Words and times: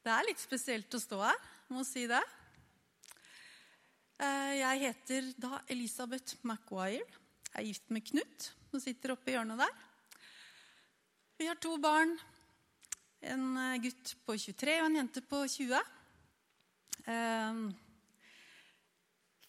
Det 0.00 0.08
er 0.08 0.24
litt 0.24 0.40
spesielt 0.40 0.94
å 0.96 0.98
stå 1.00 1.18
her, 1.20 1.40
må 1.68 1.82
si 1.84 2.06
det. 2.08 2.22
Eh, 4.16 4.54
jeg 4.56 4.80
heter 4.86 5.28
da 5.36 5.58
Elisabeth 5.68 6.38
Maguire. 6.48 7.04
Jeg 7.50 7.58
er 7.60 7.66
gift 7.68 7.92
med 7.92 8.06
Knut, 8.08 8.48
som 8.70 8.80
sitter 8.80 9.12
oppe 9.12 9.28
i 9.28 9.36
hjørnet 9.36 9.60
der. 9.60 9.76
Vi 11.36 11.50
har 11.50 11.60
to 11.60 11.74
barn. 11.84 12.16
En 13.20 13.44
eh, 13.60 13.76
gutt 13.84 14.16
på 14.24 14.40
23 14.40 14.80
og 14.80 14.88
en 14.88 14.98
jente 15.02 15.26
på 15.28 15.44
20. 15.44 15.76
Eh, 17.04 17.62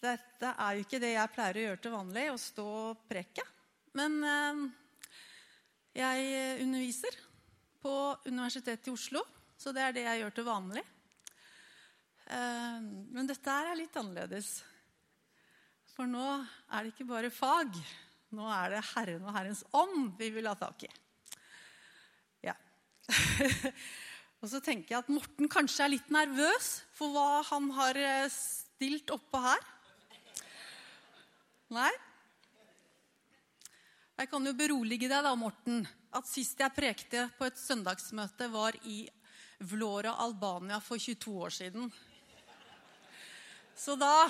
dette 0.04 0.56
er 0.68 0.76
jo 0.76 0.84
ikke 0.84 1.00
det 1.08 1.16
jeg 1.16 1.36
pleier 1.40 1.64
å 1.64 1.68
gjøre 1.70 1.86
til 1.86 1.96
vanlig, 1.96 2.28
å 2.28 2.40
stå 2.52 2.72
og 2.92 3.08
preke. 3.08 3.48
Men 3.96 4.20
jeg 5.96 6.64
underviser 6.64 7.16
på 7.84 7.94
Universitetet 8.26 8.90
i 8.90 9.00
Oslo 9.00 9.24
så 9.62 9.74
det 9.76 9.84
er 9.86 9.94
det 9.94 10.08
jeg 10.08 10.22
gjør 10.24 10.34
til 10.34 10.48
vanlig. 10.48 10.82
Eh, 12.34 12.78
men 13.14 13.28
dette 13.30 13.54
er 13.54 13.78
litt 13.78 13.98
annerledes. 14.00 14.56
For 15.94 16.10
nå 16.10 16.26
er 16.72 16.82
det 16.82 16.94
ikke 16.96 17.10
bare 17.12 17.30
fag. 17.34 17.78
Nå 18.34 18.48
er 18.50 18.74
det 18.74 18.86
Herren 18.94 19.28
og 19.28 19.36
Herrens 19.36 19.62
ånd 19.76 20.16
vi 20.18 20.32
vil 20.34 20.50
ha 20.50 20.56
tak 20.58 20.88
i. 20.88 20.90
Ja. 22.48 22.56
og 24.42 24.50
så 24.50 24.64
tenker 24.64 24.96
jeg 24.96 25.04
at 25.04 25.14
Morten 25.14 25.52
kanskje 25.52 25.86
er 25.86 25.94
litt 25.94 26.10
nervøs 26.14 26.74
for 26.98 27.14
hva 27.14 27.44
han 27.52 27.70
har 27.78 28.00
eh, 28.02 28.32
stilt 28.34 29.14
oppå 29.14 29.44
her. 29.46 29.68
Nei? 31.72 31.92
Jeg 34.18 34.30
kan 34.30 34.46
jo 34.46 34.58
berolige 34.58 35.08
deg, 35.10 35.22
da, 35.26 35.38
Morten, 35.38 35.86
at 36.14 36.28
sist 36.30 36.60
jeg 36.60 36.74
prekte 36.76 37.30
på 37.38 37.46
et 37.46 37.62
søndagsmøte, 37.62 38.50
var 38.54 38.76
i 38.90 39.04
Vlora, 39.62 40.16
Albania 40.18 40.80
for 40.82 40.98
22 40.98 41.42
år 41.42 41.50
siden. 41.50 41.92
Så 43.78 43.96
da 43.96 44.26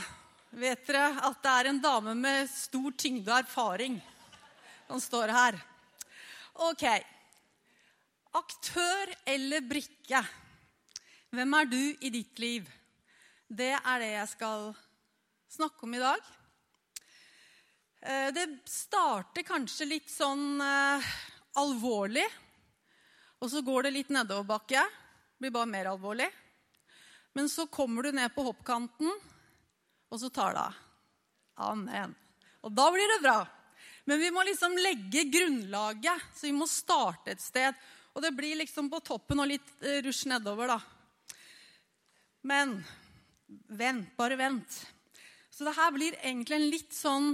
vet 0.52 0.84
dere 0.88 1.08
at 1.24 1.40
det 1.44 1.54
er 1.54 1.70
en 1.70 1.80
dame 1.84 2.16
med 2.20 2.50
stor 2.52 2.92
tyngde 3.00 3.32
og 3.32 3.40
erfaring 3.40 3.98
som 4.90 5.00
står 5.00 5.32
her. 5.32 5.58
Ok. 6.68 6.84
Aktør 8.36 9.16
eller 9.28 9.64
brikke? 9.68 10.22
Hvem 11.32 11.58
er 11.62 11.72
du 11.72 11.80
i 11.80 12.12
ditt 12.12 12.40
liv? 12.44 12.68
Det 13.48 13.72
er 13.78 14.04
det 14.04 14.12
jeg 14.12 14.32
skal 14.36 14.70
snakke 15.52 15.88
om 15.88 15.96
i 15.96 16.04
dag. 16.04 16.32
Eh, 18.02 18.30
det 18.36 18.48
starter 18.68 19.48
kanskje 19.48 19.88
litt 19.88 20.12
sånn 20.12 20.60
eh, 20.64 21.12
alvorlig, 21.60 22.28
og 23.40 23.52
så 23.52 23.64
går 23.64 23.88
det 23.88 23.96
litt 23.96 24.12
nedoverbakke 24.12 24.84
blir 25.42 25.54
bare 25.54 25.70
mer 25.70 25.90
alvorlig. 25.90 26.30
Men 27.34 27.50
så 27.50 27.66
kommer 27.68 28.04
du 28.04 28.12
ned 28.12 28.34
på 28.36 28.44
hoppkanten, 28.46 29.10
og 30.12 30.20
så 30.20 30.30
tar 30.30 30.54
det 30.54 30.66
av. 30.68 30.80
Amen. 31.72 32.14
Og 32.62 32.74
da 32.76 32.88
blir 32.94 33.10
det 33.16 33.22
bra. 33.24 33.40
Men 34.06 34.20
vi 34.20 34.32
må 34.34 34.44
liksom 34.46 34.76
legge 34.78 35.24
grunnlaget, 35.34 36.30
så 36.36 36.50
vi 36.50 36.56
må 36.58 36.68
starte 36.70 37.34
et 37.34 37.42
sted. 37.42 37.78
Og 38.14 38.24
det 38.26 38.34
blir 38.36 38.60
liksom 38.60 38.90
på 38.92 39.00
toppen 39.06 39.40
og 39.42 39.50
litt 39.50 39.70
eh, 39.86 40.02
rusj 40.06 40.28
nedover, 40.30 40.74
da. 40.74 40.80
Men 42.50 42.80
vent, 43.70 44.12
bare 44.18 44.38
vent. 44.40 44.82
Så 45.52 45.66
det 45.68 45.78
her 45.78 45.94
blir 45.96 46.18
egentlig 46.22 46.58
en 46.58 46.70
litt 46.74 46.96
sånn 46.96 47.32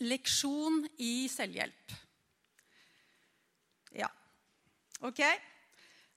leksjon 0.00 0.82
i 1.04 1.28
selvhjelp. 1.30 1.96
Ja. 4.00 4.08
OK? 5.04 5.20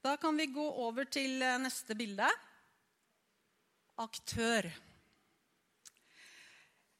Da 0.03 0.17
kan 0.19 0.35
vi 0.35 0.49
gå 0.51 0.63
over 0.83 1.07
til 1.07 1.39
eh, 1.39 1.59
neste 1.63 1.95
bilde. 1.95 2.27
Aktør. 4.03 4.65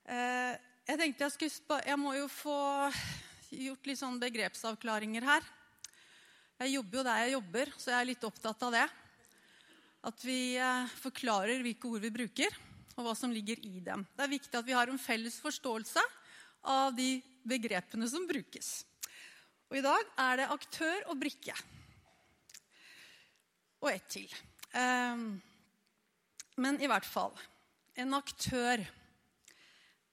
Eh, 0.07 0.53
jeg 0.87 0.99
tenkte 1.02 1.27
jeg 1.27 1.33
skulle 1.33 1.81
Jeg 1.83 1.99
må 1.99 2.13
jo 2.15 2.30
få 2.31 2.55
gjort 3.52 3.89
litt 3.89 3.99
sånn 3.99 4.21
begrepsavklaringer 4.21 5.27
her. 5.27 5.52
Jeg 6.63 6.77
jobber 6.77 7.02
jo 7.02 7.03
der 7.09 7.25
jeg 7.25 7.36
jobber, 7.36 7.73
så 7.75 7.92
jeg 7.92 7.99
er 7.99 8.09
litt 8.13 8.25
opptatt 8.30 8.65
av 8.69 8.73
det. 8.77 8.86
At 10.08 10.23
vi 10.23 10.39
eh, 10.55 10.95
forklarer 11.03 11.59
hvilke 11.67 11.92
ord 11.92 12.08
vi 12.08 12.15
bruker, 12.21 12.55
og 12.95 13.03
hva 13.03 13.17
som 13.19 13.36
ligger 13.36 13.59
i 13.67 13.83
dem. 13.83 14.08
Det 14.15 14.30
er 14.30 14.36
viktig 14.37 14.61
at 14.61 14.71
vi 14.71 14.80
har 14.80 14.87
en 14.87 15.05
felles 15.09 15.42
forståelse 15.43 16.08
av 16.71 16.95
de 16.95 17.17
begrepene 17.43 18.08
som 18.08 18.31
brukes. 18.31 18.77
Og 19.67 19.81
I 19.83 19.87
dag 19.92 20.19
er 20.30 20.45
det 20.45 20.52
aktør 20.55 21.09
og 21.11 21.19
brikke 21.19 21.59
og 23.83 23.92
ett 23.92 24.10
til. 24.16 24.36
Ehm, 24.80 25.42
men 26.58 26.80
i 26.82 26.89
hvert 26.89 27.08
fall 27.08 27.36
En 27.94 28.16
aktør, 28.17 28.82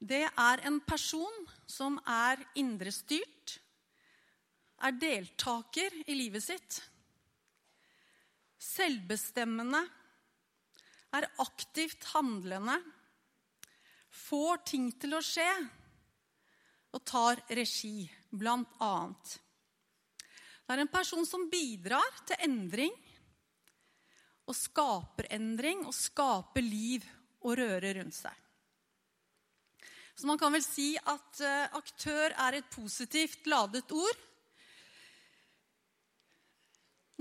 det 0.04 0.26
er 0.28 0.60
en 0.69 0.82
person 0.84 1.47
som 1.64 1.94
er 2.04 2.42
indrestyrt, 2.60 3.54
er 4.84 4.98
deltaker 5.00 5.97
i 6.04 6.16
livet 6.19 6.44
sitt, 6.44 6.76
selvbestemmende, 8.60 9.80
er 11.16 11.28
aktivt 11.41 12.04
handlende, 12.12 12.76
får 14.12 14.60
ting 14.69 14.92
til 15.00 15.16
å 15.16 15.25
skje 15.25 15.48
og 16.92 17.04
tar 17.09 17.41
regi, 17.56 18.04
blant 18.28 18.76
annet. 18.84 19.38
Det 20.20 20.76
er 20.76 20.84
en 20.84 20.92
person 20.92 21.25
som 21.25 21.48
bidrar 21.48 22.20
til 22.28 22.44
endring 22.44 22.92
og 24.50 24.56
skaper 24.58 25.28
endring 25.30 25.84
og 25.86 25.94
skaper 25.94 26.64
liv 26.64 27.06
og 27.40 27.56
røre 27.60 27.94
rundt 28.00 28.16
seg. 28.16 28.34
Så 30.18 30.28
man 30.28 30.40
kan 30.40 30.52
vel 30.52 30.64
si 30.64 30.92
at 30.98 31.40
uh, 31.40 31.78
aktør 31.78 32.34
er 32.34 32.58
et 32.58 32.66
positivt 32.74 33.46
ladet 33.48 33.86
ord. 33.94 34.18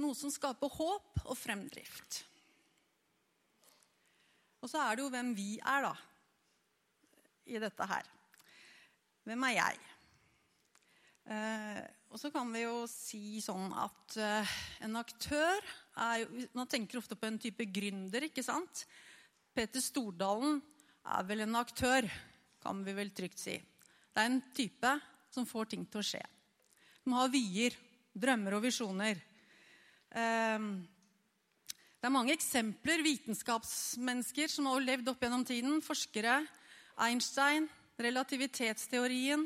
Noe 0.04 0.18
som 0.18 0.32
skaper 0.34 0.74
håp 0.74 1.22
og 1.24 1.38
fremdrift. 1.40 2.24
Og 4.60 4.68
så 4.68 4.82
er 4.84 4.98
det 4.98 5.06
jo 5.06 5.12
hvem 5.14 5.32
vi 5.38 5.54
er, 5.62 5.88
da, 5.88 5.94
i 7.48 7.62
dette 7.64 7.88
her. 7.88 8.10
Hvem 9.28 9.48
er 9.48 9.56
jeg? 9.56 9.89
Uh, 11.30 11.86
og 12.10 12.18
så 12.18 12.32
kan 12.34 12.50
vi 12.50 12.64
jo 12.64 12.88
si 12.90 13.38
sånn 13.44 13.70
at 13.78 14.16
eh, 14.18 14.54
en 14.82 14.98
aktør 14.98 15.60
er 16.02 16.24
jo 16.24 16.46
Man 16.58 16.70
tenker 16.72 16.98
ofte 16.98 17.14
på 17.20 17.28
en 17.28 17.38
type 17.38 17.68
gründer, 17.70 18.26
ikke 18.26 18.42
sant? 18.42 18.82
Peter 19.54 19.84
Stordalen 19.84 20.58
er 21.06 21.28
vel 21.28 21.44
en 21.46 21.60
aktør, 21.60 22.08
kan 22.64 22.82
vi 22.86 22.96
vel 22.98 23.12
trygt 23.14 23.42
si. 23.42 23.54
Det 23.60 24.24
er 24.24 24.30
en 24.32 24.42
type 24.58 24.94
som 25.30 25.46
får 25.46 25.70
ting 25.74 25.84
til 25.86 26.02
å 26.02 26.08
skje. 26.08 26.24
Som 27.04 27.18
har 27.20 27.30
vyer, 27.34 27.78
drømmer 28.18 28.58
og 28.58 28.66
visjoner. 28.66 29.22
Eh, 30.10 30.66
det 32.00 32.10
er 32.10 32.16
mange 32.16 32.34
eksempler. 32.34 33.06
Vitenskapsmennesker 33.06 34.50
som 34.50 34.72
har 34.72 34.82
levd 34.82 35.14
opp 35.14 35.22
gjennom 35.22 35.46
tiden. 35.46 35.78
Forskere. 35.86 36.42
Einstein, 37.06 37.70
relativitetsteorien. 38.02 39.46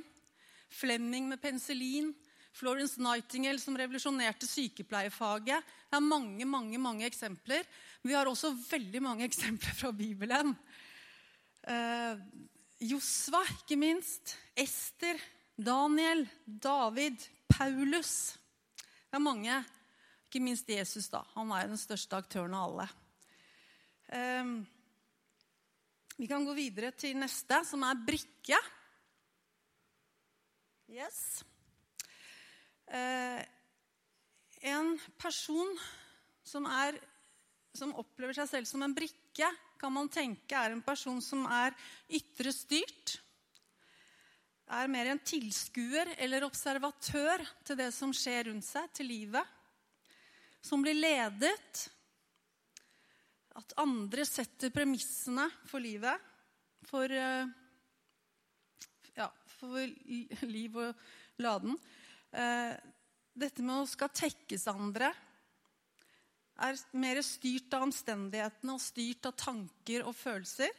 Flemming 0.74 1.30
med 1.30 1.42
penicillin. 1.42 2.14
Florence 2.54 3.02
Nightingale 3.02 3.60
som 3.62 3.78
revolusjonerte 3.78 4.46
sykepleierfaget. 4.46 5.66
Det 5.90 5.98
er 5.98 6.06
mange 6.06 6.46
mange, 6.46 6.78
mange 6.78 7.06
eksempler. 7.10 7.66
Men 8.02 8.12
vi 8.12 8.18
har 8.18 8.30
også 8.30 8.54
veldig 8.70 9.02
mange 9.02 9.26
eksempler 9.30 9.78
fra 9.78 9.92
Bibelen. 9.96 10.54
Eh, 11.64 12.22
Josva, 12.84 13.42
ikke 13.64 13.78
minst. 13.80 14.36
Ester. 14.56 15.22
Daniel. 15.58 16.28
David. 16.46 17.18
Paulus. 17.50 18.36
Det 19.10 19.18
er 19.18 19.24
mange. 19.24 19.58
Ikke 20.28 20.44
minst 20.44 20.70
Jesus. 20.70 21.10
da. 21.10 21.24
Han 21.34 21.52
er 21.58 21.72
den 21.72 21.82
største 21.82 22.22
aktøren 22.22 22.54
av 22.58 22.70
alle. 22.70 22.88
Eh, 24.14 24.54
vi 26.22 26.30
kan 26.30 26.46
gå 26.46 26.54
videre 26.54 26.94
til 26.94 27.18
neste, 27.18 27.64
som 27.66 27.82
er 27.88 28.06
brikke. 28.06 28.62
Yes. 30.94 31.42
Eh, 32.86 33.42
en 34.62 34.92
person 35.18 35.72
som, 36.46 36.68
er, 36.70 37.00
som 37.74 37.96
opplever 37.98 38.38
seg 38.38 38.50
selv 38.52 38.70
som 38.70 38.84
en 38.86 38.94
brikke, 38.94 39.48
kan 39.82 39.92
man 39.96 40.12
tenke 40.14 40.54
er 40.54 40.76
en 40.76 40.84
person 40.86 41.18
som 41.24 41.48
er 41.50 41.74
ytre 42.14 42.54
styrt. 42.54 43.16
Er 44.70 44.92
mer 44.92 45.10
en 45.10 45.24
tilskuer 45.26 46.14
eller 46.22 46.46
observatør 46.46 47.42
til 47.66 47.80
det 47.82 47.90
som 47.96 48.14
skjer 48.14 48.52
rundt 48.52 48.68
seg, 48.68 48.86
til 48.94 49.10
livet. 49.10 49.58
Som 50.62 50.86
blir 50.86 51.00
ledet. 51.00 51.88
At 53.58 53.74
andre 53.82 54.30
setter 54.30 54.70
premissene 54.70 55.50
for 55.66 55.82
livet. 55.82 56.30
For, 56.86 57.10
eh, 57.10 57.50
ja, 59.18 59.32
for 59.64 60.48
liv 60.50 60.80
og 60.80 61.06
laden. 61.44 61.78
Eh, 62.36 62.74
dette 63.34 63.64
med 63.66 63.84
å 63.84 63.90
skal 63.90 64.12
tekkes 64.14 64.68
andre 64.70 65.14
er 66.64 66.80
mer 66.94 67.20
styrt 67.26 67.74
av 67.74 67.88
omstendighetene 67.88 68.76
og 68.76 68.82
styrt 68.82 69.30
av 69.30 69.38
tanker 69.40 70.06
og 70.06 70.14
følelser. 70.18 70.70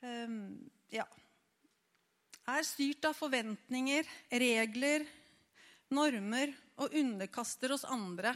Um, 0.00 0.56
ja. 0.90 1.04
Er 2.50 2.66
styrt 2.66 3.04
av 3.06 3.14
forventninger, 3.14 4.08
regler, 4.32 5.04
normer 5.94 6.54
og 6.80 6.96
underkaster 6.96 7.76
oss 7.76 7.84
andre, 7.86 8.32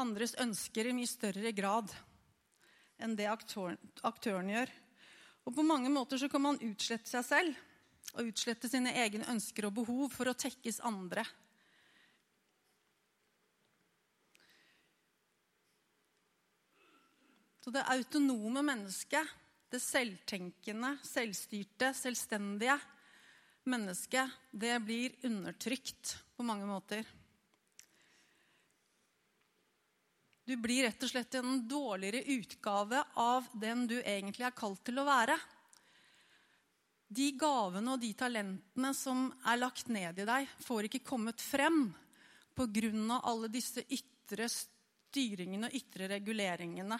andres 0.00 0.36
ønsker 0.40 0.88
i 0.88 0.94
mye 0.96 1.10
større 1.10 1.52
grad 1.52 1.90
enn 3.02 3.16
det 3.18 3.28
aktøren, 3.30 3.78
aktøren 4.06 4.50
gjør. 4.52 4.72
Og 5.48 5.56
på 5.56 5.64
mange 5.66 5.90
måter 5.92 6.20
så 6.20 6.28
kan 6.30 6.44
man 6.44 6.60
utslette 6.62 7.10
seg 7.10 7.26
selv 7.26 7.66
og 8.16 8.30
utslette 8.32 8.68
sine 8.70 8.92
egne 8.98 9.28
ønsker 9.30 9.68
og 9.68 9.76
behov 9.78 10.10
for 10.14 10.30
å 10.30 10.36
tekkes 10.36 10.80
andre. 10.86 11.24
Så 17.60 17.72
det 17.74 17.84
autonome 17.92 18.64
mennesket, 18.66 19.36
det 19.70 19.82
selvtenkende, 19.84 20.96
selvstyrte, 21.06 21.92
selvstendige 21.94 22.78
mennesket, 23.70 24.32
det 24.50 24.74
blir 24.82 25.14
undertrykt 25.28 26.16
på 26.34 26.46
mange 26.46 26.66
måter. 26.66 27.04
Du 30.50 30.56
blir 30.58 30.82
rett 30.82 31.04
og 31.06 31.10
slett 31.12 31.34
en 31.38 31.60
dårligere 31.70 32.24
utgave 32.34 33.04
av 33.22 33.46
den 33.54 33.84
du 33.86 34.00
egentlig 34.00 34.48
er 34.48 34.54
kalt 34.58 34.80
til 34.82 34.96
å 34.98 35.04
være. 35.06 35.36
De 37.06 37.28
gavene 37.38 37.92
og 37.94 38.00
de 38.02 38.10
talentene 38.18 38.90
som 38.98 39.28
er 39.46 39.60
lagt 39.60 39.86
ned 39.94 40.18
i 40.18 40.26
deg, 40.26 40.48
får 40.66 40.88
ikke 40.88 41.04
kommet 41.06 41.38
frem 41.38 41.84
pga. 42.58 43.20
alle 43.22 43.46
disse 43.48 43.84
ytre 43.86 44.48
styringene 44.50 45.70
og 45.70 45.76
ytre 45.78 46.10
reguleringene 46.16 46.98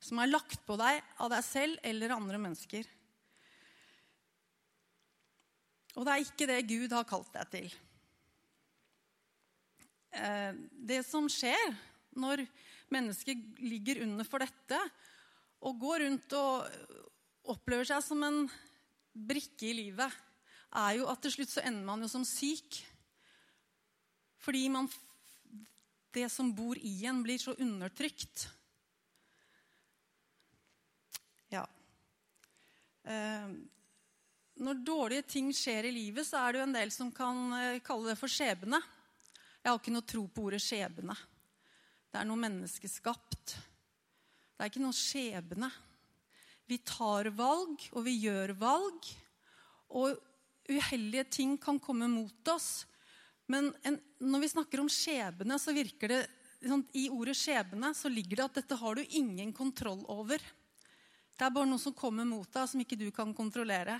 som 0.00 0.18
er 0.18 0.32
lagt 0.32 0.64
på 0.64 0.78
deg 0.80 1.02
av 1.20 1.30
deg 1.34 1.44
selv 1.44 1.84
eller 1.84 2.16
andre 2.16 2.40
mennesker. 2.40 2.88
Og 6.00 6.08
det 6.08 6.16
er 6.16 6.24
ikke 6.24 6.48
det 6.48 6.62
Gud 6.64 6.96
har 6.96 7.04
kalt 7.04 7.32
deg 7.36 7.52
til. 7.52 7.70
Eh, 10.16 10.52
det 10.72 11.04
som 11.04 11.28
skjer 11.28 11.76
når 12.16 12.46
mennesket 12.94 13.60
ligger 13.62 14.02
under 14.04 14.26
for 14.28 14.42
dette 14.42 14.78
og 15.60 15.80
går 15.80 16.04
rundt 16.06 16.34
og 16.38 17.50
opplever 17.52 17.88
seg 17.88 18.02
som 18.04 18.22
en 18.24 18.44
brikke 19.12 19.70
i 19.70 19.76
livet, 19.76 20.12
er 20.70 21.00
jo 21.00 21.08
at 21.10 21.20
til 21.24 21.34
slutt 21.34 21.52
så 21.52 21.64
ender 21.66 21.84
man 21.86 22.04
jo 22.04 22.08
som 22.10 22.24
syk. 22.26 22.78
Fordi 24.40 24.68
man, 24.72 24.88
det 26.14 26.28
som 26.32 26.52
bor 26.56 26.78
i 26.78 26.94
en, 27.10 27.20
blir 27.24 27.40
så 27.42 27.56
undertrykt. 27.58 28.46
Ja. 31.50 31.66
Eh, 33.04 33.50
når 34.60 34.80
dårlige 34.86 35.26
ting 35.34 35.50
skjer 35.56 35.88
i 35.88 35.94
livet, 35.94 36.26
så 36.28 36.40
er 36.40 36.52
det 36.52 36.60
jo 36.60 36.68
en 36.68 36.78
del 36.78 36.94
som 36.94 37.10
kan 37.12 37.42
eh, 37.58 37.82
kalle 37.84 38.12
det 38.12 38.20
for 38.20 38.32
skjebne. 38.32 38.80
Jeg 39.60 39.68
har 39.68 39.80
ikke 39.80 39.92
noe 39.92 40.08
tro 40.08 40.24
på 40.30 40.46
ordet 40.48 40.62
skjebne. 40.64 41.16
Det 42.10 42.18
er 42.18 42.26
noe 42.26 42.42
menneskeskapt. 42.42 43.54
Det 43.54 44.64
er 44.64 44.70
ikke 44.70 44.82
noe 44.82 44.96
skjebne. 44.96 45.70
Vi 46.66 46.80
tar 46.86 47.30
valg, 47.34 47.82
og 47.94 48.04
vi 48.06 48.16
gjør 48.24 48.52
valg. 48.58 49.06
Og 49.94 50.18
uheldige 50.70 51.26
ting 51.38 51.56
kan 51.58 51.78
komme 51.82 52.08
mot 52.10 52.50
oss. 52.52 52.84
Men 53.50 53.70
en, 53.86 53.98
når 54.22 54.44
vi 54.44 54.52
snakker 54.52 54.82
om 54.82 54.90
skjebne, 54.90 55.58
så 55.58 55.74
virker 55.74 56.12
det 56.12 56.20
sånn, 56.60 56.84
I 56.94 57.08
ordet 57.14 57.38
skjebne 57.38 57.92
så 57.96 58.10
ligger 58.12 58.42
det 58.42 58.48
at 58.48 58.58
dette 58.60 58.78
har 58.82 58.98
du 58.98 59.16
ingen 59.18 59.54
kontroll 59.56 60.02
over. 60.12 60.42
Det 61.34 61.46
er 61.46 61.54
bare 61.54 61.70
noe 61.70 61.80
som 61.80 61.96
kommer 61.96 62.26
mot 62.28 62.50
deg, 62.52 62.68
som 62.68 62.82
ikke 62.82 62.98
du 63.00 63.08
kan 63.14 63.32
kontrollere. 63.34 63.96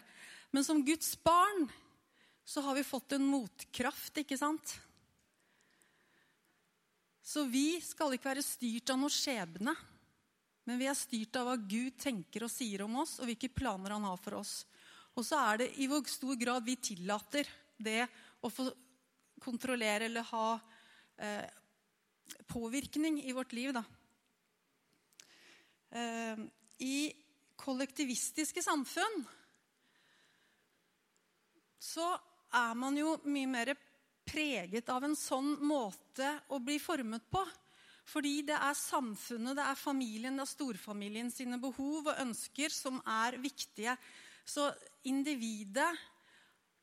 Men 0.53 0.67
som 0.67 0.83
Guds 0.85 1.15
barn 1.25 1.71
så 2.45 2.63
har 2.67 2.77
vi 2.77 2.87
fått 2.87 3.15
en 3.17 3.27
motkraft, 3.31 4.19
ikke 4.23 4.39
sant? 4.39 4.77
Så 7.31 7.45
vi 7.47 7.79
skal 7.85 8.17
ikke 8.17 8.33
være 8.33 8.43
styrt 8.43 8.91
av 8.91 8.99
noe 8.99 9.13
skjebne. 9.13 9.75
Men 10.67 10.81
vi 10.81 10.89
er 10.91 10.99
styrt 10.99 11.37
av 11.39 11.47
hva 11.47 11.57
Gud 11.59 11.95
tenker 12.01 12.45
og 12.47 12.51
sier 12.51 12.83
om 12.83 12.97
oss, 13.03 13.19
og 13.21 13.29
hvilke 13.31 13.53
planer 13.55 13.95
han 13.95 14.07
har 14.09 14.19
for 14.21 14.41
oss. 14.41 14.65
Og 15.15 15.27
så 15.27 15.39
er 15.39 15.63
det 15.63 15.69
i 15.83 15.87
hvor 15.91 16.03
stor 16.11 16.39
grad 16.39 16.67
vi 16.67 16.77
tillater 16.83 17.49
det 17.79 18.05
å 18.43 18.51
få 18.51 18.67
kontrollere 19.41 20.09
eller 20.09 20.27
ha 20.31 20.47
eh, 21.23 21.47
påvirkning 22.51 23.21
i 23.23 23.35
vårt 23.37 23.55
liv. 23.57 23.73
Da. 23.75 23.85
Eh, 25.91 26.43
I 26.87 26.97
kollektivistiske 27.61 28.63
samfunn 28.65 29.23
så 31.81 32.11
er 32.57 32.75
man 32.77 32.99
jo 32.99 33.15
mye 33.29 33.51
mer 33.51 33.73
preget 34.31 34.89
av 34.93 35.05
en 35.05 35.17
sånn 35.19 35.57
måte 35.67 36.31
å 36.55 36.61
bli 36.63 36.79
formet 36.83 37.27
på. 37.33 37.43
Fordi 38.11 38.41
det 38.49 38.57
er 38.57 38.79
samfunnet, 38.79 39.55
det 39.59 39.65
er 39.67 39.79
familien, 39.79 40.39
det 40.39 40.47
er 40.47 40.51
storfamilien 40.51 41.31
sine 41.31 41.61
behov 41.63 42.09
og 42.11 42.23
ønsker 42.25 42.73
som 42.75 42.99
er 43.07 43.37
viktige. 43.43 43.95
Så 44.47 44.71
individet, 45.07 45.91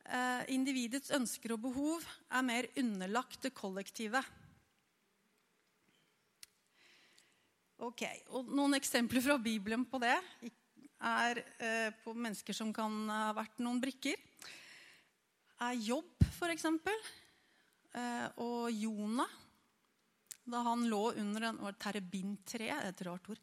eh, 0.05 0.44
individets 0.55 1.11
ønsker 1.11 1.55
og 1.55 1.65
behov 1.67 2.05
er 2.31 2.45
mer 2.47 2.69
underlagt 2.77 3.41
det 3.41 3.53
kollektive. 3.53 4.23
Ok, 7.77 8.03
og 8.33 8.47
Noen 8.49 8.73
eksempler 8.73 9.21
fra 9.21 9.38
Bibelen 9.38 9.83
på 9.85 9.99
det 10.01 10.15
er 10.97 11.44
eh, 11.61 11.91
på 12.03 12.13
mennesker 12.13 12.55
som 12.55 12.71
kan 12.73 13.03
ha 13.11 13.33
vært 13.38 13.59
noen 13.61 13.81
brikker. 13.81 14.17
Er 15.61 15.73
Jobb, 15.73 16.09
f.eks. 16.39 16.65
Eh, 17.97 18.27
og 18.44 18.71
Jonah, 18.71 19.35
da 20.47 20.63
han 20.69 20.85
lå 20.88 21.03
under 21.19 21.49
en 21.49 21.59
terebintre 21.75 22.69
Et 22.77 23.01
rart 23.07 23.29
ord. 23.33 23.41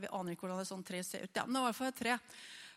Vi 0.00 0.10
aner 0.10 0.34
ikke 0.34 0.46
hvordan 0.46 0.62
et 0.62 0.70
sånt 0.70 0.86
tre 0.86 1.02
ser 1.04 1.26
ut. 1.26 1.34
Ja, 1.34 1.44
men 1.44 1.56
det 1.56 1.62
var 1.62 1.68
i 1.68 1.72
hvert 1.72 1.80
fall 1.82 1.92
et 1.92 2.00
tre. 2.00 2.18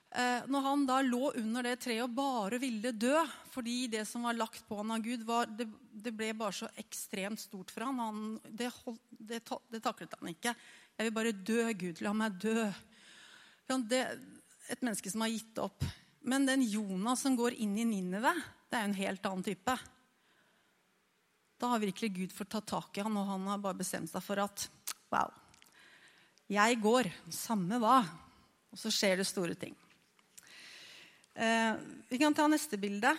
Eh, 0.08 0.46
når 0.48 0.64
han 0.64 0.86
da 0.88 0.98
lå 1.04 1.34
under 1.36 1.66
det 1.68 1.76
treet 1.84 2.06
og 2.06 2.14
bare 2.16 2.62
ville 2.64 2.94
dø 2.96 3.20
fordi 3.52 3.90
det 3.92 4.06
som 4.08 4.24
var 4.24 4.38
lagt 4.38 4.64
på 4.68 4.78
han 4.80 4.94
av 4.96 5.04
Gud, 5.04 5.26
var, 5.28 5.50
det, 5.52 5.68
det, 5.92 6.14
ble 6.16 6.32
bare 6.38 6.56
så 6.56 6.70
ekstremt 6.80 7.42
stort 7.44 7.74
for 7.74 7.84
han, 7.90 8.00
han 8.00 8.22
det, 8.48 8.70
holdt, 8.86 9.04
det, 9.12 9.42
det, 9.74 9.82
taklet 9.84 10.16
han 10.20 10.32
ikke. 10.32 10.56
'Jeg 10.98 11.10
vil 11.10 11.14
bare 11.14 11.36
dø, 11.36 11.62
Gud. 11.78 12.02
La 12.02 12.14
meg 12.16 12.40
dø.' 12.42 12.72
Det, 13.68 14.00
et 14.72 14.82
menneske 14.82 15.12
som 15.12 15.22
har 15.26 15.34
gitt 15.34 15.60
opp. 15.60 15.84
Men 16.24 16.48
den 16.48 16.64
Jonas 16.64 17.22
som 17.26 17.36
går 17.36 17.60
inn 17.60 17.76
i 17.78 17.86
Ninive, 17.86 18.32
det 18.72 18.80
er 18.80 18.86
jo 18.86 18.90
en 18.94 19.02
helt 19.02 19.28
annen 19.28 19.44
type. 19.44 19.76
Da 21.58 21.72
har 21.72 21.82
virkelig 21.82 22.14
Gud 22.14 22.34
fått 22.34 22.52
tatt 22.54 22.70
tak 22.70 22.98
i 22.98 23.04
han, 23.06 23.18
og 23.18 23.30
han 23.32 23.48
har 23.50 23.62
bare 23.62 23.80
bestemt 23.80 24.12
seg 24.12 24.22
for 24.22 24.40
at 24.44 24.68
wow, 25.14 25.32
jeg 26.52 26.78
går, 26.84 27.10
samme 27.34 27.80
hva. 27.82 27.98
Og 28.72 28.80
så 28.80 28.92
skjer 28.94 29.18
det 29.20 29.26
store 29.28 29.56
ting. 29.58 29.74
Eh, 31.34 31.74
vi 32.10 32.20
kan 32.22 32.36
ta 32.36 32.46
neste 32.52 32.80
bilde. 32.80 33.12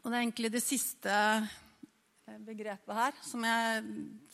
Og 0.00 0.08
det 0.08 0.14
er 0.14 0.22
egentlig 0.22 0.52
det 0.54 0.62
siste 0.64 1.12
begrepet 2.26 2.90
her, 2.90 3.14
jeg, 3.22 3.82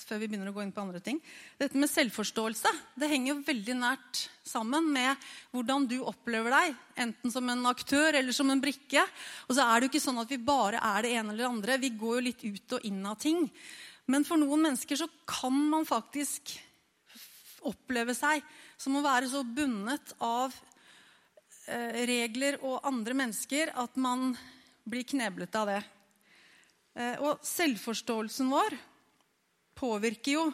før 0.00 0.20
vi 0.22 0.26
begynner 0.30 0.48
å 0.48 0.54
gå 0.56 0.62
inn 0.64 0.72
på 0.72 0.80
andre 0.80 1.00
ting. 1.04 1.18
Dette 1.60 1.76
med 1.76 1.90
selvforståelse 1.92 2.72
det 2.96 3.10
henger 3.10 3.34
jo 3.34 3.44
veldig 3.44 3.76
nært 3.76 4.22
sammen 4.48 4.88
med 4.94 5.26
hvordan 5.52 5.84
du 5.90 5.98
opplever 6.00 6.54
deg. 6.54 6.78
Enten 7.04 7.34
som 7.34 7.52
en 7.52 7.68
aktør 7.68 8.16
eller 8.16 8.32
som 8.32 8.48
en 8.52 8.62
brikke. 8.62 9.04
Og 9.48 9.56
så 9.58 9.66
er 9.66 9.74
det 9.76 9.86
jo 9.86 9.92
ikke 9.92 10.04
sånn 10.06 10.22
at 10.24 10.32
vi 10.32 10.40
bare 10.40 10.80
er 10.80 11.04
det 11.04 11.12
ene 11.18 11.34
eller 11.34 11.44
det 11.44 11.50
andre. 11.50 11.78
Vi 11.84 11.92
går 12.00 12.16
jo 12.16 12.26
litt 12.30 12.44
ut 12.48 12.76
og 12.78 12.88
inn 12.88 13.04
av 13.12 13.20
ting. 13.20 13.44
Men 14.08 14.24
for 14.24 14.40
noen 14.40 14.70
mennesker 14.70 15.04
så 15.04 15.10
kan 15.28 15.54
man 15.54 15.84
faktisk 15.88 16.56
oppleve 17.68 18.16
seg 18.16 18.40
som 18.80 18.96
å 18.96 19.04
være 19.04 19.28
så 19.30 19.44
bundet 19.44 20.16
av 20.24 20.54
eh, 21.68 22.02
regler 22.08 22.56
og 22.64 22.80
andre 22.88 23.20
mennesker 23.20 23.76
at 23.78 24.00
man 24.00 24.32
blir 24.88 25.04
kneblet 25.06 25.60
av 25.60 25.76
det. 25.76 25.82
Eh, 26.92 27.16
og 27.24 27.40
selvforståelsen 27.46 28.50
vår 28.52 28.76
påvirker 29.78 30.36
jo 30.36 30.46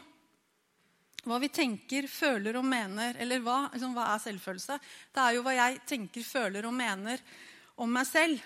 hva 1.28 1.37
vi 1.42 1.50
tenker, 1.52 2.07
føler 2.09 2.57
og 2.57 2.66
mener. 2.66 3.18
Eller 3.21 3.42
hva, 3.45 3.66
liksom, 3.73 3.95
hva 3.97 4.12
er 4.14 4.23
selvfølelse? 4.23 4.78
Det 5.12 5.25
er 5.25 5.37
jo 5.37 5.45
hva 5.45 5.57
jeg 5.57 5.80
tenker, 5.88 6.25
føler 6.25 6.68
og 6.68 6.76
mener 6.76 7.23
om 7.78 7.90
meg 7.92 8.07
selv. 8.09 8.45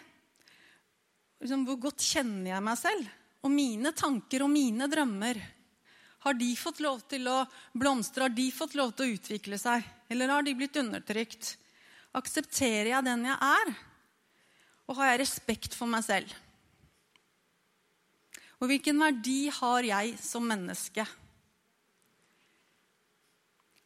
Liksom, 1.43 1.67
hvor 1.69 1.81
godt 1.89 2.05
kjenner 2.07 2.55
jeg 2.55 2.65
meg 2.65 2.79
selv? 2.81 3.11
Og 3.43 3.51
mine 3.51 3.93
tanker 3.97 4.45
og 4.45 4.53
mine 4.53 4.89
drømmer. 4.91 5.41
Har 6.23 6.37
de 6.39 6.53
fått 6.55 6.79
lov 6.83 7.01
til 7.11 7.27
å 7.27 7.41
blomstre? 7.75 8.29
Har 8.29 8.35
de 8.35 8.47
fått 8.55 8.77
lov 8.79 8.93
til 8.95 9.09
å 9.09 9.17
utvikle 9.17 9.59
seg? 9.59 9.83
Eller 10.13 10.31
har 10.31 10.47
de 10.47 10.55
blitt 10.55 10.79
undertrykt? 10.79 11.57
Aksepterer 12.15 12.93
jeg 12.93 13.07
den 13.09 13.27
jeg 13.27 13.39
er? 13.43 13.73
Og 14.87 14.99
har 14.99 15.13
jeg 15.13 15.23
respekt 15.25 15.75
for 15.75 15.91
meg 15.91 16.07
selv? 16.07 16.31
Og 18.63 18.71
hvilken 18.71 19.01
verdi 19.03 19.49
har 19.51 19.83
jeg 19.83 20.15
som 20.23 20.45
menneske? 20.47 21.03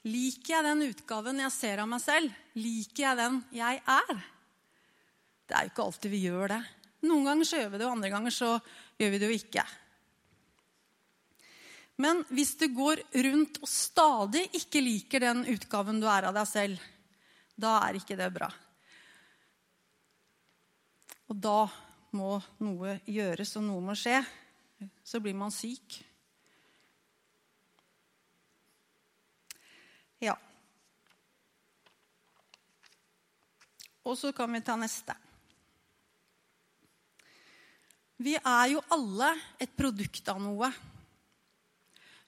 Liker 0.04 0.52
jeg 0.52 0.66
den 0.66 0.85
utgaven 0.90 1.40
jeg 1.40 1.54
ser 1.54 1.80
av 1.80 1.88
meg 1.88 2.02
selv? 2.04 2.35
Liker 2.61 3.06
jeg 3.06 3.18
den 3.23 3.40
jeg 3.56 3.80
er? 3.80 4.21
Det 5.49 5.56
er 5.56 5.64
jo 5.64 5.73
ikke 5.73 5.87
alltid 5.87 6.12
vi 6.12 6.23
gjør 6.26 6.52
det. 6.52 6.61
Noen 7.09 7.26
ganger 7.30 7.49
så 7.49 7.62
gjør 7.62 7.73
vi 7.73 7.80
det, 7.80 7.88
og 7.88 7.97
andre 7.97 8.12
ganger 8.12 8.37
så 8.37 8.52
gjør 9.00 9.12
vi 9.14 9.23
det 9.23 9.30
jo 9.30 9.40
ikke. 9.40 9.66
Men 12.04 12.23
hvis 12.28 12.54
du 12.61 12.68
går 12.76 13.00
rundt 13.25 13.61
og 13.64 13.73
stadig 13.73 14.45
ikke 14.61 14.85
liker 14.85 15.25
den 15.25 15.45
utgaven 15.56 16.02
du 16.02 16.09
er 16.12 16.28
av 16.28 16.37
deg 16.37 16.49
selv, 16.52 16.88
da 17.56 17.78
er 17.87 17.97
ikke 17.97 18.21
det 18.21 18.28
bra. 18.35 18.50
Og 21.33 21.38
da 21.40 21.61
må 22.16 22.37
noe 22.61 23.00
gjøres, 23.09 23.56
og 23.56 23.64
noe 23.64 23.88
må 23.88 23.97
skje. 23.97 24.21
Så 25.04 25.21
blir 25.21 25.35
man 25.35 25.52
syk. 25.54 26.00
Ja. 30.23 30.37
Og 34.06 34.18
så 34.18 34.33
kan 34.37 34.52
vi 34.52 34.62
ta 34.64 34.76
neste. 34.80 35.16
Vi 38.16 38.33
er 38.38 38.68
jo 38.73 38.80
alle 38.95 39.35
et 39.61 39.73
produkt 39.76 40.28
av 40.33 40.40
noe. 40.40 40.71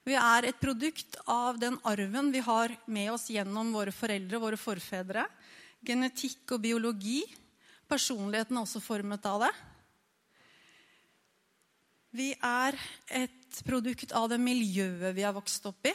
Vi 0.05 0.17
er 0.17 0.49
et 0.49 0.61
produkt 0.61 1.17
av 1.29 1.57
den 1.61 1.79
arven 1.89 2.31
vi 2.33 2.41
har 2.45 2.75
med 2.89 3.13
oss 3.13 3.29
gjennom 3.33 3.73
våre 3.77 3.93
foreldre 3.93 4.39
og 4.39 4.45
våre 4.47 4.61
forfedre. 4.61 5.25
Genetikk 5.85 6.57
og 6.57 6.63
biologi. 6.65 7.23
Personligheten 7.89 8.57
er 8.57 8.65
også 8.65 8.83
formet 8.85 9.25
av 9.29 9.47
det. 9.47 9.53
Vi 12.17 12.31
er 12.33 12.77
et 13.13 13.59
produkt 13.67 14.15
av 14.17 14.31
det 14.33 14.39
miljøet 14.41 15.13
vi 15.17 15.25
har 15.27 15.35
vokst 15.37 15.67
opp 15.69 15.89
i. 15.91 15.93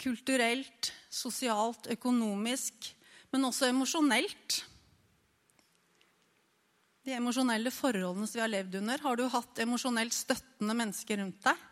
Kulturelt, 0.00 0.88
sosialt, 1.12 1.90
økonomisk, 1.92 2.88
men 3.32 3.44
også 3.48 3.68
emosjonelt. 3.68 4.62
De 7.02 7.12
emosjonelle 7.18 7.72
forholdene 7.74 8.28
som 8.28 8.38
vi 8.38 8.44
har 8.44 8.52
levd 8.52 8.78
under. 8.80 9.02
Har 9.04 9.18
du 9.18 9.26
hatt 9.28 9.60
emosjonelt 9.62 10.16
støttende 10.16 10.76
mennesker 10.78 11.20
rundt 11.20 11.42
deg? 11.44 11.68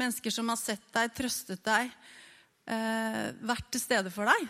Mennesker 0.00 0.34
som 0.34 0.50
har 0.50 0.60
sett 0.60 0.84
deg, 0.92 1.12
trøstet 1.14 1.62
deg, 1.64 1.90
eh, 2.66 3.32
vært 3.40 3.70
til 3.70 3.80
stede 3.80 4.12
for 4.12 4.28
deg. 4.28 4.48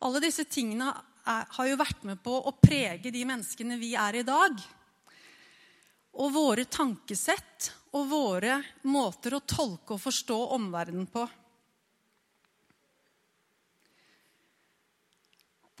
Alle 0.00 0.22
disse 0.24 0.46
tingene 0.48 0.90
har 1.26 1.66
jo 1.68 1.76
vært 1.76 2.02
med 2.08 2.22
på 2.24 2.32
å 2.32 2.56
prege 2.56 3.12
de 3.12 3.24
menneskene 3.28 3.76
vi 3.78 3.92
er 3.94 4.22
i 4.22 4.26
dag. 4.26 4.56
Og 6.18 6.32
våre 6.34 6.64
tankesett 6.66 7.70
og 7.94 8.08
våre 8.10 8.58
måter 8.86 9.36
å 9.36 9.44
tolke 9.46 9.94
og 9.94 10.02
forstå 10.02 10.38
omverdenen 10.56 11.06
på. 11.10 11.26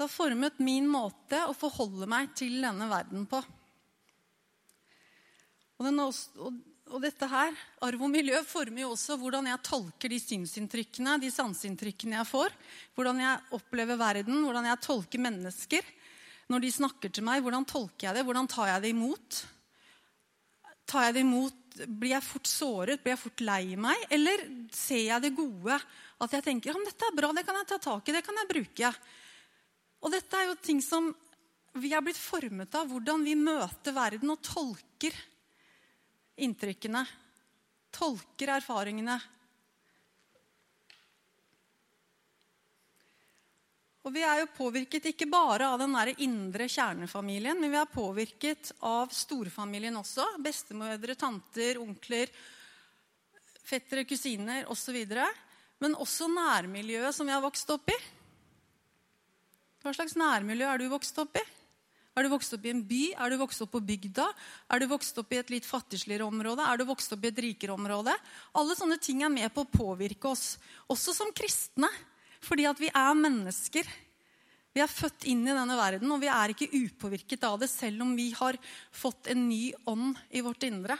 Det 0.00 0.06
har 0.06 0.12
formet 0.12 0.62
min 0.64 0.86
måte 0.88 1.42
å 1.44 1.52
forholde 1.52 2.06
meg 2.08 2.30
til 2.38 2.54
denne 2.62 2.86
verden 2.88 3.26
på. 3.28 3.42
Og, 5.80 5.86
også, 6.06 6.46
og 6.88 7.04
dette 7.04 7.28
her, 7.28 7.52
Arv 7.84 8.06
og 8.06 8.08
miljø 8.12 8.40
former 8.48 8.86
jo 8.86 8.94
også 8.94 9.18
hvordan 9.20 9.50
jeg 9.50 9.62
tolker 9.68 10.12
de 10.12 10.18
synsinntrykkene, 10.24 11.18
de 11.20 11.28
sanseinntrykkene 11.32 12.16
jeg 12.16 12.28
får. 12.30 12.56
Hvordan 12.96 13.20
jeg 13.26 13.44
opplever 13.60 14.00
verden, 14.00 14.40
hvordan 14.46 14.70
jeg 14.70 14.82
tolker 14.88 15.24
mennesker. 15.28 15.94
Når 16.48 16.64
de 16.64 16.74
snakker 16.80 17.12
til 17.12 17.28
meg, 17.28 17.44
hvordan 17.44 17.68
tolker 17.68 18.08
jeg 18.08 18.18
det? 18.18 18.24
Hvordan 18.24 18.48
tar 18.48 18.72
jeg 18.72 18.86
det 18.86 18.94
imot? 18.96 19.44
Tar 20.90 21.08
jeg 21.08 21.18
det 21.18 21.24
imot, 21.26 21.56
Blir 21.86 22.10
jeg 22.16 22.26
fort 22.26 22.48
såret? 22.50 23.00
Blir 23.00 23.14
jeg 23.14 23.22
fort 23.22 23.42
lei 23.46 23.76
meg? 23.78 24.02
Eller 24.12 24.42
ser 24.74 25.04
jeg 25.06 25.22
det 25.22 25.30
gode? 25.38 25.78
At 26.20 26.34
jeg 26.34 26.44
tenker 26.44 26.72
ja, 26.72 26.82
dette 26.84 27.06
er 27.06 27.16
bra, 27.16 27.30
det 27.32 27.44
kan 27.46 27.56
jeg 27.56 27.68
ta 27.70 27.78
tak 27.80 28.10
i, 28.10 28.14
det 28.16 28.24
kan 28.26 28.36
jeg 28.36 28.50
bruke. 28.50 28.90
Og 30.02 30.12
dette 30.12 30.36
er 30.36 30.48
jo 30.50 30.58
ting 30.60 30.82
som 30.84 31.08
vi 31.78 31.92
er 31.94 32.02
blitt 32.04 32.18
formet 32.18 32.74
av. 32.74 32.88
Hvordan 32.90 33.24
vi 33.24 33.36
møter 33.38 33.94
verden 33.96 34.34
og 34.34 34.42
tolker 34.44 35.16
inntrykkene, 36.40 37.04
tolker 37.94 38.54
erfaringene. 38.56 39.16
Og 44.00 44.14
Vi 44.14 44.22
er 44.24 44.40
jo 44.40 44.52
påvirket 44.56 45.10
ikke 45.10 45.28
bare 45.28 45.66
av 45.68 45.80
den 45.82 45.92
der 45.92 46.14
indre 46.24 46.68
kjernefamilien, 46.72 47.58
men 47.60 47.72
vi 47.72 47.76
er 47.76 47.90
påvirket 47.92 48.72
av 48.80 49.12
storfamilien 49.12 49.96
også. 50.00 50.24
Bestemødre, 50.40 51.16
tanter, 51.20 51.76
onkler, 51.82 52.32
fettere, 53.60 54.06
kusiner 54.08 54.70
osv. 54.72 54.96
Men 55.84 55.98
også 56.00 56.30
nærmiljøet 56.32 57.16
som 57.16 57.28
vi 57.28 57.36
har 57.36 57.44
vokst 57.44 57.68
opp 57.76 57.92
i. 57.92 57.98
Hva 59.84 59.92
slags 59.96 60.16
nærmiljø 60.16 60.68
er 60.68 60.80
du 60.80 60.88
vokst 60.92 61.20
opp 61.20 61.36
i? 61.36 61.44
Er 62.16 62.26
du 62.26 62.32
vokst 62.32 62.52
opp 62.56 62.64
i 62.66 62.72
en 62.72 62.82
by? 62.84 63.04
Er 63.20 63.32
du 63.32 63.38
vokst 63.40 63.62
opp 63.64 63.70
på 63.76 63.84
bygda? 63.84 64.26
Er 64.72 64.80
du 64.80 64.88
vokst 64.90 65.16
opp 65.20 65.30
i 65.32 65.38
et 65.40 65.52
litt 65.52 65.68
fattigsligere 65.68 66.26
område? 66.26 66.64
Er 66.64 66.80
du 66.80 66.88
vokst 66.88 67.12
opp 67.14 67.24
i 67.24 67.30
et 67.30 67.44
rikere 67.44 67.76
område? 67.76 68.16
Alle 68.56 68.76
sånne 68.76 68.98
ting 69.00 69.22
er 69.24 69.32
med 69.32 69.52
på 69.54 69.62
å 69.64 69.70
påvirke 69.70 70.32
oss, 70.32 70.56
også 70.90 71.14
som 71.16 71.30
kristne. 71.36 71.88
Fordi 72.44 72.66
at 72.68 72.80
vi 72.80 72.88
er 72.88 73.18
mennesker. 73.18 73.88
Vi 74.70 74.82
er 74.82 74.90
født 74.90 75.26
inn 75.28 75.42
i 75.44 75.54
denne 75.54 75.76
verden, 75.78 76.10
og 76.14 76.20
vi 76.22 76.30
er 76.30 76.52
ikke 76.52 76.70
upåvirket 76.70 77.46
av 77.48 77.58
det. 77.60 77.70
Selv 77.72 78.04
om 78.04 78.14
vi 78.16 78.30
har 78.36 78.58
fått 78.94 79.30
en 79.32 79.48
ny 79.48 79.72
ånd 79.90 80.18
i 80.30 80.42
vårt 80.46 80.64
indre, 80.68 80.96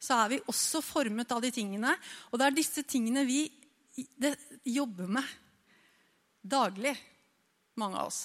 så 0.00 0.22
er 0.22 0.34
vi 0.34 0.42
også 0.48 0.82
formet 0.84 1.32
av 1.32 1.42
de 1.44 1.50
tingene. 1.54 1.94
Og 2.30 2.40
det 2.40 2.48
er 2.48 2.56
disse 2.56 2.84
tingene 2.88 3.24
vi 3.28 3.44
jobber 4.68 5.08
med 5.16 5.32
daglig, 6.40 6.94
mange 7.80 8.00
av 8.00 8.12
oss. 8.12 8.22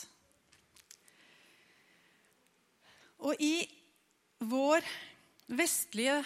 Og 3.25 3.39
i 3.41 3.63
vår 4.45 4.85
vestlige, 5.55 6.19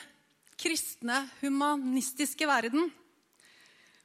kristne, 0.59 1.21
humanistiske 1.39 2.47
verden 2.49 2.89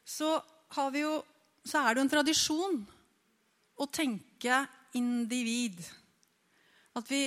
så, 0.06 0.36
har 0.76 0.90
vi 0.94 1.02
jo, 1.02 1.16
så 1.64 1.80
er 1.80 1.94
det 1.94 2.00
jo 2.00 2.04
en 2.04 2.12
tradisjon 2.12 2.78
å 3.80 3.86
tenke 3.90 4.60
individ. 4.94 5.80
At 6.94 7.08
vi, 7.10 7.26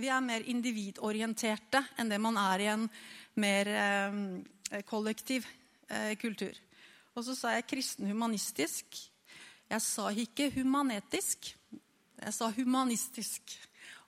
vi 0.00 0.10
er 0.10 0.24
mer 0.24 0.46
individorienterte 0.50 1.84
enn 2.00 2.10
det 2.10 2.18
man 2.22 2.40
er 2.40 2.64
i 2.64 2.70
en 2.72 2.88
mer 3.40 3.70
eh, 3.70 4.82
kollektiv 4.88 5.46
eh, 5.88 6.16
kultur. 6.18 6.56
Og 7.14 7.26
så 7.26 7.36
sa 7.36 7.54
jeg 7.54 7.68
kristen 7.70 8.08
humanistisk. 8.10 8.96
Jeg 9.70 9.82
sa 9.84 10.10
ikke 10.10 10.50
humanetisk. 10.56 11.52
Jeg 12.20 12.36
sa 12.36 12.50
humanistisk. 12.56 13.58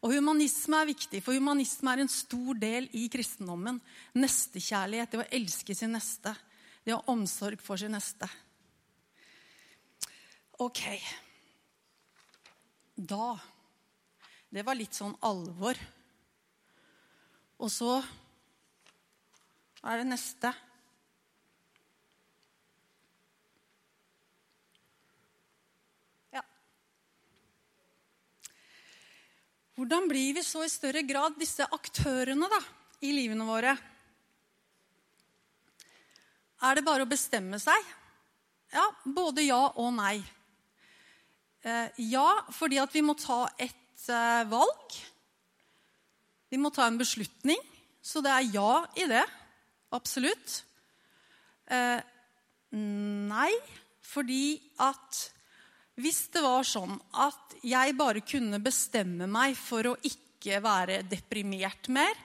Og 0.03 0.17
humanisme 0.17 0.81
er 0.83 0.89
viktig, 0.91 1.21
for 1.23 1.37
humanisme 1.39 1.93
er 1.93 2.03
en 2.03 2.11
stor 2.11 2.59
del 2.59 2.89
i 2.99 3.05
kristendommen. 3.11 3.79
Nestekjærlighet, 4.19 5.13
det 5.13 5.21
å 5.23 5.29
elske 5.39 5.77
sin 5.79 5.95
neste. 5.95 6.33
Det 6.83 6.97
å 6.97 6.99
ha 6.99 7.15
omsorg 7.15 7.63
for 7.63 7.79
sin 7.79 7.95
neste. 7.95 8.27
Ok. 10.63 10.83
Da 12.95 13.29
Det 14.53 14.63
var 14.63 14.77
litt 14.77 14.95
sånn 14.95 15.15
alvor. 15.25 15.79
Og 17.63 17.71
så 17.73 17.97
er 19.83 20.03
det 20.03 20.11
neste. 20.13 20.53
Hvordan 29.83 30.05
blir 30.07 30.35
vi 30.37 30.43
så 30.45 30.61
i 30.63 30.69
større 30.71 31.01
grad 31.03 31.35
disse 31.41 31.65
aktørene 31.65 32.47
da, 32.47 32.59
i 33.03 33.09
livene 33.17 33.43
våre? 33.49 33.73
Er 36.63 36.79
det 36.79 36.85
bare 36.87 37.03
å 37.03 37.11
bestemme 37.11 37.59
seg? 37.59 37.89
Ja, 38.71 38.85
både 39.03 39.43
ja 39.43 39.59
og 39.73 39.91
nei. 39.97 40.21
Eh, 41.63 41.89
ja, 42.11 42.29
fordi 42.51 42.81
at 42.83 42.95
vi 42.95 43.05
må 43.07 43.15
ta 43.19 43.45
et 43.61 44.09
eh, 44.11 44.43
valg. 44.51 44.97
Vi 46.51 46.59
må 46.61 46.73
ta 46.75 46.89
en 46.89 46.99
beslutning. 47.01 47.61
Så 48.03 48.23
det 48.25 48.33
er 48.35 48.51
ja 48.51 48.73
i 48.99 49.07
det. 49.11 49.23
Absolutt. 49.95 50.63
Eh, 51.71 52.01
nei, 52.73 53.53
fordi 54.03 54.59
at 54.83 55.21
hvis 56.03 56.25
det 56.35 56.43
var 56.43 56.65
sånn 56.67 56.97
at 57.21 57.55
jeg 57.63 57.95
bare 57.95 58.25
kunne 58.27 58.59
bestemme 58.65 59.29
meg 59.31 59.55
for 59.61 59.93
å 59.93 59.99
ikke 60.03 60.59
være 60.65 61.03
deprimert 61.07 61.87
mer 61.93 62.17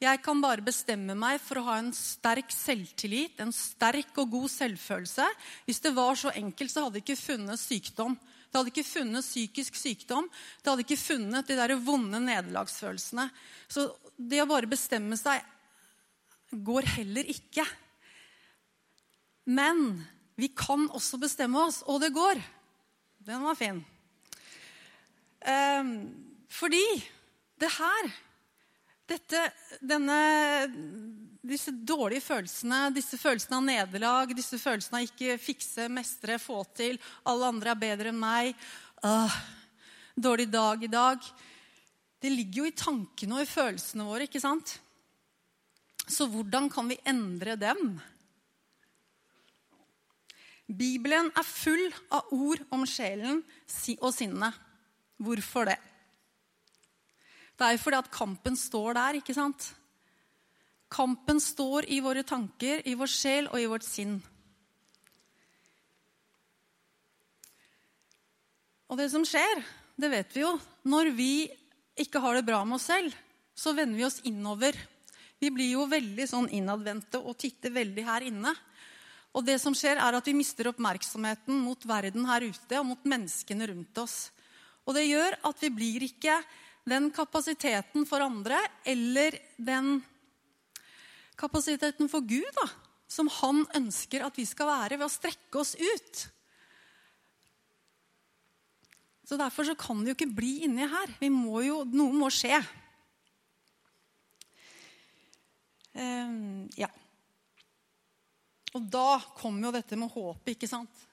Jeg 0.00 0.22
kan 0.24 0.38
bare 0.40 0.64
bestemme 0.64 1.16
meg 1.18 1.40
for 1.42 1.58
å 1.58 1.66
ha 1.66 1.74
en 1.80 1.90
sterk 1.92 2.52
selvtillit, 2.52 3.38
en 3.40 3.52
sterk 3.52 4.16
og 4.20 4.28
god 4.34 4.50
selvfølelse. 4.52 5.26
Hvis 5.64 5.80
det 5.84 5.92
var 5.96 6.18
så 6.20 6.32
enkelt, 6.36 6.70
så 6.72 6.84
hadde 6.84 6.98
det 6.98 7.04
ikke 7.04 7.16
funnet 7.16 7.60
sykdom. 7.60 8.16
Det 8.56 8.62
hadde 8.62 8.72
ikke 8.72 8.88
funnet 8.88 9.20
psykisk 9.26 9.74
sykdom. 9.76 10.30
Det 10.64 10.70
hadde 10.70 10.84
ikke 10.86 10.96
funnet 10.96 11.44
de 11.44 11.58
der 11.58 11.74
vonde 11.76 12.16
nederlagsfølelsene. 12.24 13.26
Så 13.68 13.90
det 14.16 14.38
å 14.40 14.46
bare 14.48 14.70
bestemme 14.70 15.18
seg 15.20 15.44
går 16.64 16.88
heller 16.94 17.28
ikke. 17.28 17.66
Men 19.52 20.00
vi 20.40 20.48
kan 20.56 20.86
også 20.88 21.20
bestemme 21.20 21.66
oss, 21.66 21.82
og 21.84 22.00
det 22.00 22.14
går. 22.16 22.40
Den 23.28 23.44
var 23.44 23.60
fin. 23.60 23.84
Um, 25.44 25.92
fordi 26.48 26.80
det 27.60 27.74
her 27.76 28.08
dette, 29.12 29.44
denne, 29.84 30.16
disse 31.46 31.72
dårlige 31.72 32.24
følelsene, 32.24 32.88
disse 32.94 33.18
følelsene 33.20 33.58
av 33.58 33.66
nederlag, 33.66 34.32
disse 34.36 34.58
følelsene 34.60 35.00
av 35.00 35.06
ikke 35.08 35.38
fikse, 35.40 35.86
mestre, 35.92 36.38
få 36.42 36.62
til, 36.76 36.98
alle 37.26 37.52
andre 37.52 37.72
er 37.72 37.82
bedre 37.84 38.12
enn 38.12 38.20
meg, 38.20 38.66
Åh, 39.06 39.34
dårlig 40.16 40.46
dag 40.48 40.80
i 40.82 40.88
dag 40.88 41.26
Det 42.16 42.30
ligger 42.32 42.62
jo 42.62 42.68
i 42.70 42.72
tankene 42.80 43.36
og 43.36 43.42
i 43.44 43.50
følelsene 43.50 44.06
våre, 44.08 44.24
ikke 44.24 44.40
sant? 44.40 44.78
Så 46.08 46.26
hvordan 46.32 46.70
kan 46.72 46.88
vi 46.88 46.96
endre 47.04 47.58
dem? 47.60 47.98
Bibelen 50.66 51.28
er 51.36 51.46
full 51.46 51.84
av 52.10 52.32
ord 52.34 52.62
om 52.74 52.86
sjelen 52.88 53.42
og 54.00 54.10
sinnet. 54.14 54.56
Hvorfor 55.22 55.68
det? 55.68 55.76
Det 57.56 57.66
er 57.66 57.76
jo 57.76 57.82
fordi 57.84 58.00
at 58.00 58.12
kampen 58.12 58.56
står 58.58 58.96
der, 58.98 59.20
ikke 59.20 59.36
sant? 59.36 59.68
Kampen 60.92 61.40
står 61.42 61.88
i 61.90 62.00
våre 62.00 62.22
tanker, 62.22 62.82
i 62.86 62.94
vår 62.94 63.10
sjel 63.10 63.48
og 63.50 63.58
i 63.60 63.68
vårt 63.70 63.86
sinn. 63.86 64.20
Og 68.86 68.98
det 69.00 69.08
som 69.10 69.24
skjer, 69.26 69.64
det 69.98 70.10
vet 70.12 70.36
vi 70.36 70.44
jo. 70.44 70.52
Når 70.86 71.10
vi 71.16 71.32
ikke 71.98 72.22
har 72.22 72.36
det 72.36 72.46
bra 72.46 72.60
med 72.64 72.78
oss 72.78 72.86
selv, 72.92 73.16
så 73.56 73.72
vender 73.74 73.98
vi 73.98 74.06
oss 74.06 74.20
innover. 74.28 74.76
Vi 75.42 75.50
blir 75.50 75.72
jo 75.72 75.88
veldig 75.90 76.26
sånn 76.30 76.48
innadvendte 76.54 77.18
og 77.18 77.38
titter 77.40 77.74
veldig 77.74 78.04
her 78.06 78.26
inne. 78.28 78.54
Og 79.36 79.44
det 79.44 79.58
som 79.60 79.74
skjer, 79.76 79.98
er 80.00 80.16
at 80.16 80.28
vi 80.28 80.36
mister 80.36 80.70
oppmerksomheten 80.70 81.58
mot 81.60 81.82
verden 81.88 82.24
her 82.28 82.46
ute 82.46 82.78
og 82.78 82.86
mot 82.92 83.08
menneskene 83.08 83.68
rundt 83.72 83.98
oss. 84.00 84.30
Og 84.86 84.94
det 84.96 85.08
gjør 85.08 85.34
at 85.50 85.64
vi 85.64 85.72
blir 85.74 86.06
ikke 86.06 86.38
den 86.86 87.10
kapasiteten 87.12 88.06
for 88.06 88.22
andre 88.22 88.60
eller 88.86 89.34
den 89.58 89.98
kapasiteten 91.38 92.10
for 92.10 92.24
Gud 92.26 92.48
da, 92.56 92.66
som 93.08 93.28
han 93.40 93.64
ønsker 93.76 94.24
at 94.26 94.38
vi 94.38 94.46
skal 94.48 94.70
være 94.70 94.98
ved 94.98 95.06
å 95.06 95.12
strekke 95.12 95.60
oss 95.60 95.76
ut. 95.78 96.24
Så 99.26 99.38
Derfor 99.38 99.66
så 99.66 99.74
kan 99.78 100.02
det 100.02 100.12
jo 100.12 100.16
ikke 100.16 100.36
bli 100.38 100.52
inni 100.66 100.86
her. 100.86 101.16
Vi 101.18 101.30
Må 101.34 101.60
jo, 101.66 101.80
noe 101.90 102.14
må 102.14 102.30
skje. 102.30 102.60
Um, 105.96 106.68
ja. 106.78 106.90
Og 108.76 108.84
da 108.92 109.18
kommer 109.38 109.66
jo 109.66 109.74
dette 109.74 109.98
med 109.98 110.12
håpet, 110.12 110.52
ikke 110.54 110.70
sant? 110.70 111.04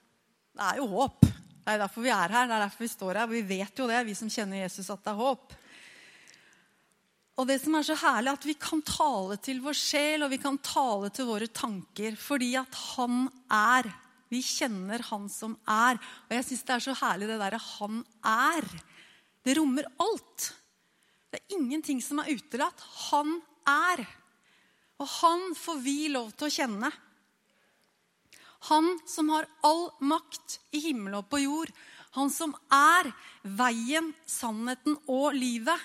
Det 0.54 0.62
er 0.62 0.78
jo 0.78 0.86
håp. 0.92 1.24
Det 1.64 1.72
er 1.72 1.80
derfor 1.80 2.04
vi 2.04 2.12
er 2.12 2.28
her. 2.28 2.46
det 2.46 2.54
er 2.54 2.66
derfor 2.66 2.84
Vi 2.84 2.92
står 2.92 3.18
her. 3.18 3.30
Vi 3.30 3.42
vet 3.48 3.78
jo 3.78 3.88
det, 3.88 4.02
vi 4.06 4.14
som 4.14 4.30
kjenner 4.30 4.62
Jesus, 4.62 4.90
at 4.92 5.02
det 5.02 5.10
er 5.10 5.22
håp. 5.22 5.54
Og 7.34 7.48
det 7.50 7.56
som 7.64 7.74
er 7.74 7.86
så 7.86 7.96
herlig, 7.98 8.30
at 8.30 8.46
vi 8.46 8.54
kan 8.54 8.82
tale 8.86 9.36
til 9.42 9.58
vår 9.64 9.74
sjel 9.74 10.22
og 10.22 10.30
vi 10.30 10.38
kan 10.42 10.58
tale 10.62 11.10
til 11.14 11.26
våre 11.26 11.48
tanker. 11.50 12.14
Fordi 12.20 12.52
at 12.60 12.80
han 12.94 13.24
er. 13.50 13.88
Vi 14.30 14.38
kjenner 14.42 15.02
han 15.10 15.26
som 15.30 15.56
er. 15.66 15.98
Og 16.28 16.36
jeg 16.36 16.46
syns 16.46 16.66
det 16.66 16.76
er 16.76 16.84
så 16.86 16.98
herlig 17.02 17.30
det 17.30 17.40
derre 17.42 17.58
'han 17.58 18.04
er'. 18.22 18.82
Det 19.44 19.56
rommer 19.58 19.84
alt. 19.98 20.54
Det 21.30 21.40
er 21.40 21.56
ingenting 21.58 22.00
som 22.02 22.20
er 22.20 22.30
utelatt. 22.30 22.80
Han 23.10 23.42
er. 23.66 24.06
Og 25.00 25.08
han 25.08 25.54
får 25.54 25.82
vi 25.82 26.08
lov 26.08 26.30
til 26.32 26.46
å 26.46 26.54
kjenne. 26.54 26.92
Han 28.70 29.00
som 29.06 29.28
har 29.28 29.48
all 29.66 29.90
makt 30.00 30.60
i 30.72 30.80
himmel 30.86 31.18
og 31.18 31.28
på 31.28 31.42
jord. 31.42 31.72
Han 32.14 32.30
som 32.30 32.54
er 32.70 33.10
veien, 33.42 34.14
sannheten 34.24 34.96
og 35.10 35.34
livet. 35.34 35.80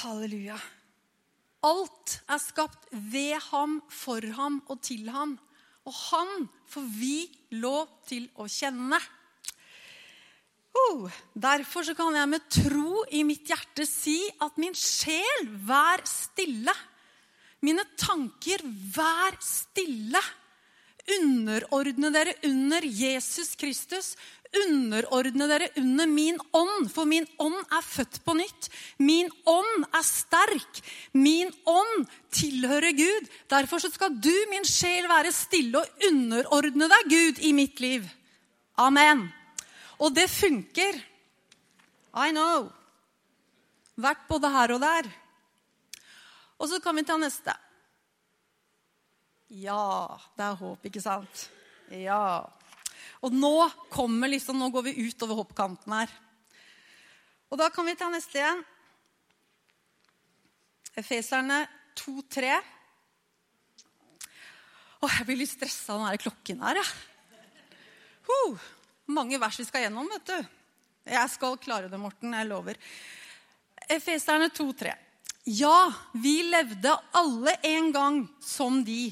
Halleluja. 0.00 0.58
Alt 1.62 2.18
er 2.26 2.40
skapt 2.42 2.88
ved 2.90 3.38
ham, 3.50 3.80
for 3.88 4.24
ham 4.36 4.60
og 4.72 4.80
til 4.82 5.08
ham. 5.12 5.36
Og 5.86 5.94
han 6.10 6.46
får 6.70 6.86
vi 6.96 7.16
lov 7.58 7.90
til 8.08 8.28
å 8.38 8.48
kjenne. 8.50 8.98
Oh, 10.72 11.10
derfor 11.34 11.86
kan 11.94 12.16
jeg 12.16 12.30
med 12.32 12.46
tro 12.50 13.02
i 13.12 13.22
mitt 13.28 13.50
hjerte 13.50 13.84
si 13.86 14.16
at 14.42 14.56
min 14.60 14.74
sjel, 14.78 15.50
vær 15.68 16.02
stille. 16.08 16.74
Mine 17.62 17.84
tanker, 18.00 18.64
vær 18.96 19.36
stille. 19.44 20.22
Underordne 21.18 22.12
dere 22.14 22.34
under 22.46 22.84
Jesus 22.86 23.56
Kristus 23.58 24.14
underordne 24.60 25.46
dere 25.48 25.68
under 25.80 26.08
min 26.10 26.38
ånd, 26.52 26.90
for 26.92 27.08
min 27.08 27.26
ånd 27.40 27.58
er 27.72 27.84
født 27.84 28.20
på 28.24 28.34
nytt. 28.36 28.68
Min 28.98 29.30
ånd 29.48 29.86
er 29.88 30.04
sterk. 30.06 30.82
Min 31.16 31.52
ånd 31.68 32.06
tilhører 32.34 32.92
Gud. 32.96 33.30
Derfor 33.50 33.82
skal 33.84 34.14
du, 34.20 34.32
min 34.50 34.66
sjel, 34.68 35.08
være 35.10 35.32
stille 35.34 35.80
og 35.80 36.06
underordne 36.08 36.90
deg 36.92 37.10
Gud 37.12 37.42
i 37.48 37.54
mitt 37.56 37.80
liv. 37.80 38.06
Amen. 38.80 39.26
Og 39.98 40.14
det 40.14 40.28
funker. 40.30 41.00
I 42.12 42.30
know. 42.32 42.68
Vært 43.96 44.24
både 44.28 44.50
her 44.52 44.74
og 44.76 44.80
der. 44.82 45.10
Og 46.60 46.68
så 46.70 46.80
kan 46.80 46.96
vi 46.96 47.04
ta 47.06 47.16
neste. 47.20 47.54
Ja, 49.52 50.16
det 50.36 50.44
er 50.46 50.56
håp, 50.56 50.84
ikke 50.88 51.02
sant? 51.04 51.48
Ja. 51.92 52.48
Og 53.22 53.34
nå 53.34 53.54
kommer 53.92 54.30
liksom, 54.32 54.58
nå 54.58 54.70
går 54.74 54.88
vi 54.88 55.06
utover 55.06 55.38
hoppkanten 55.38 55.94
her. 55.94 56.12
Og 57.52 57.60
da 57.60 57.68
kan 57.70 57.86
vi 57.86 57.94
ta 57.98 58.08
neste 58.10 58.40
igjen. 58.40 58.62
Efeserne 60.98 61.62
2-3. 61.98 62.52
Å, 65.02 65.08
jeg 65.08 65.26
blir 65.28 65.40
litt 65.42 65.52
stressa 65.52 65.94
av 65.96 66.06
den 66.06 66.22
klokken 66.22 66.62
her, 66.64 66.80
jeg. 66.82 66.90
Uh, 68.32 68.66
mange 69.12 69.38
vers 69.42 69.58
vi 69.60 69.66
skal 69.66 69.86
gjennom, 69.86 70.10
vet 70.12 70.28
du. 70.30 70.50
Jeg 71.12 71.30
skal 71.32 71.58
klare 71.62 71.90
det, 71.90 71.98
Morten. 72.00 72.34
Jeg 72.36 72.48
lover. 72.48 72.78
Efeserne 73.90 74.48
2-3. 74.54 74.94
Ja, 75.50 75.90
vi 76.14 76.36
levde 76.46 76.94
alle 77.18 77.56
en 77.66 77.90
gang 77.94 78.20
som 78.40 78.84
de 78.86 79.10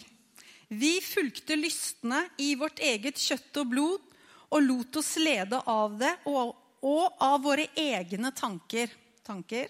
vi 0.71 1.01
fulgte 1.03 1.57
lystne 1.59 2.29
i 2.39 2.55
vårt 2.55 2.79
eget 2.79 3.19
kjøtt 3.19 3.59
og 3.59 3.71
blod 3.73 4.11
og 4.55 4.63
lot 4.63 4.99
oss 5.01 5.17
lede 5.19 5.59
av 5.67 5.97
det 5.99 6.13
og, 6.31 6.53
og 6.87 7.23
av 7.27 7.41
våre 7.43 7.65
egne 7.75 8.31
tanker. 8.31 8.93
tanker. 9.27 9.67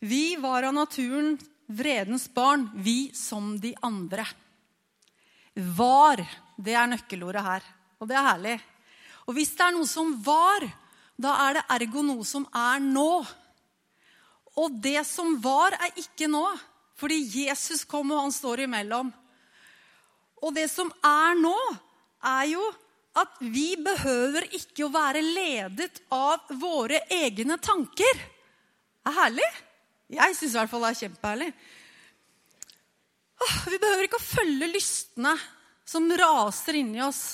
Vi 0.00 0.36
var 0.40 0.64
av 0.64 0.72
naturen 0.74 1.36
vredens 1.66 2.30
barn, 2.32 2.70
vi 2.74 3.10
som 3.12 3.58
de 3.60 3.74
andre. 3.84 4.24
Var, 5.52 6.24
det 6.56 6.72
er 6.72 6.88
nøkkelordet 6.94 7.44
her. 7.44 7.68
Og 8.00 8.08
det 8.08 8.16
er 8.16 8.28
herlig. 8.30 8.56
Og 9.28 9.36
hvis 9.36 9.52
det 9.58 9.66
er 9.66 9.76
noe 9.76 9.90
som 9.90 10.14
var, 10.24 10.64
da 11.20 11.36
er 11.44 11.58
det 11.58 11.66
ergo 11.76 12.06
noe 12.08 12.24
som 12.24 12.48
er 12.56 12.80
nå. 12.80 13.10
Og 14.56 14.80
det 14.80 15.04
som 15.08 15.36
var, 15.44 15.76
er 15.76 16.00
ikke 16.00 16.32
nå. 16.32 16.44
Fordi 16.96 17.20
Jesus 17.44 17.84
kom, 17.84 18.16
og 18.16 18.24
han 18.24 18.32
står 18.32 18.64
imellom. 18.64 19.12
Og 20.44 20.52
det 20.56 20.66
som 20.72 20.90
er 21.04 21.38
nå, 21.40 21.56
er 22.26 22.44
jo 22.50 22.64
at 23.16 23.38
vi 23.40 23.70
behøver 23.80 24.48
ikke 24.56 24.86
å 24.86 24.92
være 24.92 25.22
ledet 25.24 26.02
av 26.12 26.50
våre 26.60 27.00
egne 27.12 27.56
tanker. 27.62 28.20
Det 28.20 29.12
er 29.12 29.16
herlig. 29.22 29.48
Jeg 30.12 30.36
syns 30.36 30.52
i 30.52 30.58
hvert 30.60 30.70
fall 30.70 30.84
det 30.84 30.92
er 30.92 31.00
kjempeherlig. 31.06 31.50
Vi 33.66 33.78
behøver 33.80 34.06
ikke 34.06 34.20
å 34.20 34.26
følge 34.26 34.68
lystene 34.70 35.34
som 35.86 36.06
raser 36.18 36.78
inni 36.80 37.02
oss. 37.04 37.24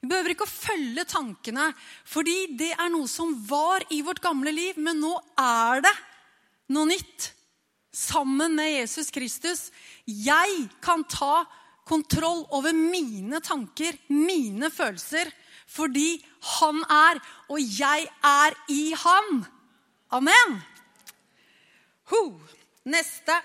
Vi 0.00 0.08
behøver 0.08 0.32
ikke 0.32 0.46
å 0.46 0.52
følge 0.52 1.04
tankene, 1.08 1.66
fordi 2.08 2.54
det 2.56 2.70
er 2.72 2.88
noe 2.92 3.08
som 3.10 3.34
var 3.48 3.84
i 3.92 4.00
vårt 4.04 4.22
gamle 4.24 4.52
liv. 4.54 4.78
Men 4.80 5.00
nå 5.02 5.12
er 5.40 5.84
det 5.84 5.92
noe 6.72 6.88
nytt. 6.88 7.32
Sammen 7.92 8.54
med 8.54 8.70
Jesus 8.70 9.10
Kristus. 9.12 9.68
Jeg 10.06 10.68
kan 10.80 11.02
ta 11.10 11.44
kontroll 11.88 12.44
over 12.56 12.74
mine 12.76 13.40
tanker, 13.44 13.96
mine 14.08 14.70
følelser, 14.70 15.30
fordi 15.70 16.18
han 16.58 16.82
er, 16.90 17.20
og 17.50 17.60
jeg 17.62 18.08
er 18.26 18.56
i 18.72 18.82
han. 18.98 19.42
Amen. 20.10 20.58
Ho. 22.10 22.22
Neste. 22.90 23.36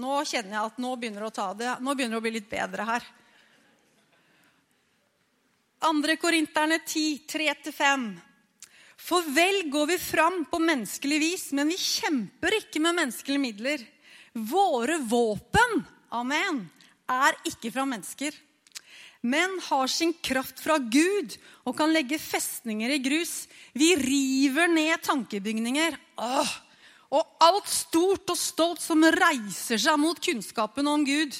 Nå 0.00 0.22
kjenner 0.26 0.56
jeg 0.56 0.72
at 0.72 0.80
nå 0.82 0.94
begynner, 0.98 1.28
å 1.28 1.34
ta 1.34 1.52
det. 1.54 1.76
nå 1.78 1.94
begynner 1.94 2.16
det 2.16 2.22
å 2.22 2.24
bli 2.24 2.34
litt 2.34 2.50
bedre 2.50 2.86
her. 2.88 3.06
2. 5.84 6.16
Korinterne 6.18 6.80
10, 6.80 7.26
3-5. 7.30 8.06
For 9.04 9.26
vel 9.36 9.66
går 9.70 9.90
vi 9.92 9.98
fram 10.00 10.44
på 10.48 10.58
menneskelig 10.62 11.18
vis, 11.20 11.44
men 11.52 11.68
vi 11.68 11.76
kjemper 11.78 12.56
ikke 12.62 12.80
med 12.80 12.96
menneskelige 12.96 13.42
midler. 13.42 13.84
Våre 14.32 14.96
våpen, 14.98 15.84
amen, 16.16 16.64
er 17.10 17.36
ikke 17.48 17.72
fra 17.74 17.84
mennesker, 17.88 18.34
men 19.24 19.56
har 19.70 19.88
sin 19.88 20.12
kraft 20.24 20.60
fra 20.60 20.76
Gud 20.78 21.36
og 21.64 21.76
kan 21.78 21.92
legge 21.94 22.20
festninger 22.20 22.92
i 22.92 23.00
grus. 23.00 23.46
Vi 23.72 23.94
river 23.96 24.68
ned 24.68 25.00
tankebygninger. 25.06 25.96
Åh, 26.20 26.52
og 27.14 27.44
alt 27.46 27.70
stort 27.70 28.28
og 28.32 28.38
stolt 28.38 28.82
som 28.84 29.06
reiser 29.16 29.80
seg 29.80 29.96
mot 30.00 30.20
kunnskapen 30.20 30.88
om 30.90 31.06
Gud. 31.08 31.32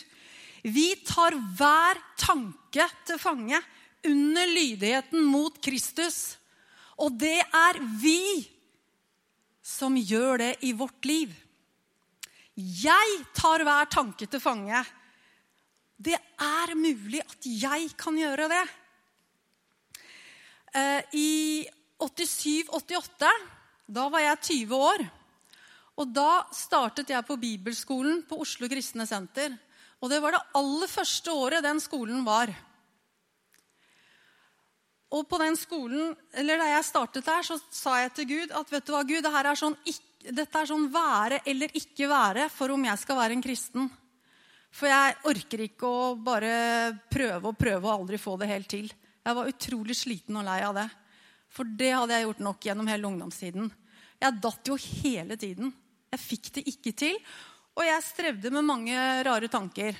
Vi 0.64 0.94
tar 1.04 1.36
hver 1.58 2.00
tanke 2.16 2.88
til 3.04 3.20
fange 3.20 3.60
under 4.08 4.48
lydigheten 4.48 5.24
mot 5.28 5.60
Kristus. 5.60 6.38
Og 6.96 7.16
det 7.20 7.40
er 7.44 7.80
vi 8.00 8.46
som 9.64 9.96
gjør 9.96 10.40
det 10.40 10.52
i 10.64 10.72
vårt 10.76 11.04
liv. 11.08 11.32
Jeg 12.54 13.24
tar 13.34 13.64
hver 13.66 13.88
tanke 13.90 14.28
til 14.30 14.40
fange. 14.40 14.84
Det 15.96 16.16
er 16.18 16.74
mulig 16.74 17.20
at 17.22 17.46
jeg 17.46 17.92
kan 17.98 18.16
gjøre 18.18 18.48
det. 18.50 18.64
Eh, 20.74 21.02
I 21.14 21.30
87-88, 22.02 23.30
da 23.86 24.08
var 24.10 24.24
jeg 24.24 24.42
20 24.50 24.74
år. 24.74 25.04
Og 25.94 26.10
da 26.10 26.42
startet 26.50 27.12
jeg 27.14 27.26
på 27.26 27.38
bibelskolen 27.38 28.24
på 28.26 28.40
Oslo 28.42 28.66
Kristne 28.70 29.06
Senter. 29.06 29.54
Og 30.02 30.10
det 30.10 30.18
var 30.20 30.34
det 30.34 30.42
aller 30.58 30.90
første 30.90 31.32
året 31.32 31.64
den 31.64 31.78
skolen 31.80 32.24
var. 32.26 32.50
Og 35.14 35.28
på 35.30 35.38
den 35.38 35.54
skolen, 35.56 36.16
eller 36.34 36.58
Da 36.58 36.66
jeg 36.72 36.84
startet 36.84 37.24
der, 37.24 37.42
så 37.42 37.60
sa 37.70 38.00
jeg 38.02 38.14
til 38.14 38.26
Gud 38.26 38.50
at 38.50 38.72
vet 38.72 38.86
du 38.86 38.92
hva, 38.92 39.04
Gud, 39.06 39.22
dette 39.22 39.46
er, 39.46 39.54
sånn, 39.54 39.76
dette 40.26 40.58
er 40.58 40.66
sånn 40.66 40.88
være 40.90 41.40
eller 41.46 41.70
ikke 41.70 42.08
være 42.10 42.48
for 42.50 42.74
om 42.74 42.84
jeg 42.84 42.98
skal 42.98 43.16
være 43.16 43.38
en 43.38 43.44
kristen. 43.44 43.90
For 44.74 44.90
jeg 44.90 45.14
orker 45.30 45.62
ikke 45.68 45.86
å 45.86 46.14
bare 46.18 46.54
prøve 47.12 47.52
og 47.52 47.58
prøve 47.58 47.86
og 47.86 47.92
aldri 47.94 48.18
få 48.18 48.34
det 48.40 48.50
helt 48.50 48.70
til. 48.72 48.88
Jeg 49.24 49.38
var 49.38 49.48
utrolig 49.48 49.94
sliten 49.96 50.38
og 50.40 50.46
lei 50.48 50.58
av 50.66 50.74
det. 50.76 50.88
For 51.54 51.68
det 51.78 51.92
hadde 51.94 52.16
jeg 52.16 52.26
gjort 52.26 52.42
nok 52.42 52.66
gjennom 52.66 52.88
hele 52.90 53.06
ungdomstiden. 53.06 53.68
Jeg 54.18 54.40
datt 54.42 54.70
jo 54.70 54.78
hele 54.80 55.36
tiden. 55.38 55.70
Jeg 56.10 56.22
fikk 56.22 56.50
det 56.56 56.64
ikke 56.72 56.92
til. 57.04 57.18
Og 57.78 57.86
jeg 57.86 58.06
strevde 58.06 58.50
med 58.54 58.66
mange 58.66 58.96
rare 59.26 59.50
tanker. 59.50 59.94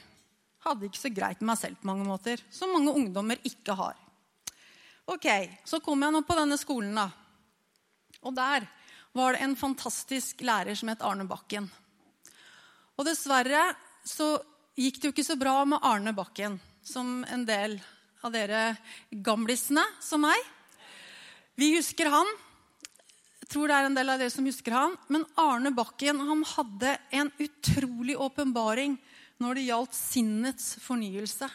Hadde 0.67 0.89
ikke 0.89 1.03
så 1.03 1.13
greit 1.15 1.43
med 1.43 1.53
meg 1.53 1.61
selv 1.61 1.79
på 1.79 1.89
mange 1.91 2.07
måter. 2.09 2.43
Som 2.51 2.75
mange 2.75 2.95
ungdommer 2.95 3.39
ikke 3.47 3.77
har. 3.79 4.01
Ok, 5.07 5.27
Så 5.69 5.83
kom 5.85 6.01
jeg 6.03 6.15
nå 6.15 6.23
på 6.25 6.37
denne 6.39 6.57
skolen, 6.57 6.97
da. 6.97 7.11
Og 8.25 8.35
der 8.35 8.65
var 9.13 9.35
det 9.35 9.43
en 9.45 9.57
fantastisk 9.57 10.41
lærer 10.41 10.75
som 10.75 10.89
het 10.89 11.03
Arne 11.05 11.27
Bakken. 11.29 11.69
Og 12.97 13.05
dessverre 13.07 13.75
så 14.05 14.39
gikk 14.79 15.01
det 15.01 15.09
jo 15.09 15.15
ikke 15.15 15.27
så 15.27 15.37
bra 15.39 15.61
med 15.69 15.83
Arne 15.87 16.15
Bakken 16.17 16.59
som 16.85 17.23
en 17.31 17.45
del 17.47 17.79
av 18.25 18.33
dere 18.35 18.75
gamlisene 19.11 19.85
som 20.03 20.25
meg. 20.25 20.39
Vi 21.55 21.71
husker 21.77 22.11
han. 22.11 22.31
Jeg 23.45 23.51
tror 23.53 23.71
det 23.71 23.77
er 23.77 23.89
en 23.89 23.99
del 23.99 24.11
av 24.11 24.23
dere 24.23 24.33
som 24.35 24.47
husker 24.49 24.75
han. 24.75 24.97
Men 25.13 25.27
Arne 25.39 25.71
Bakken 25.77 26.23
han 26.25 26.43
hadde 26.57 26.97
en 27.15 27.31
utrolig 27.39 28.17
åpenbaring 28.19 28.97
når 29.43 29.59
det 29.59 29.69
gjaldt 29.69 29.99
sinnets 29.99 30.73
fornyelse. 30.83 31.49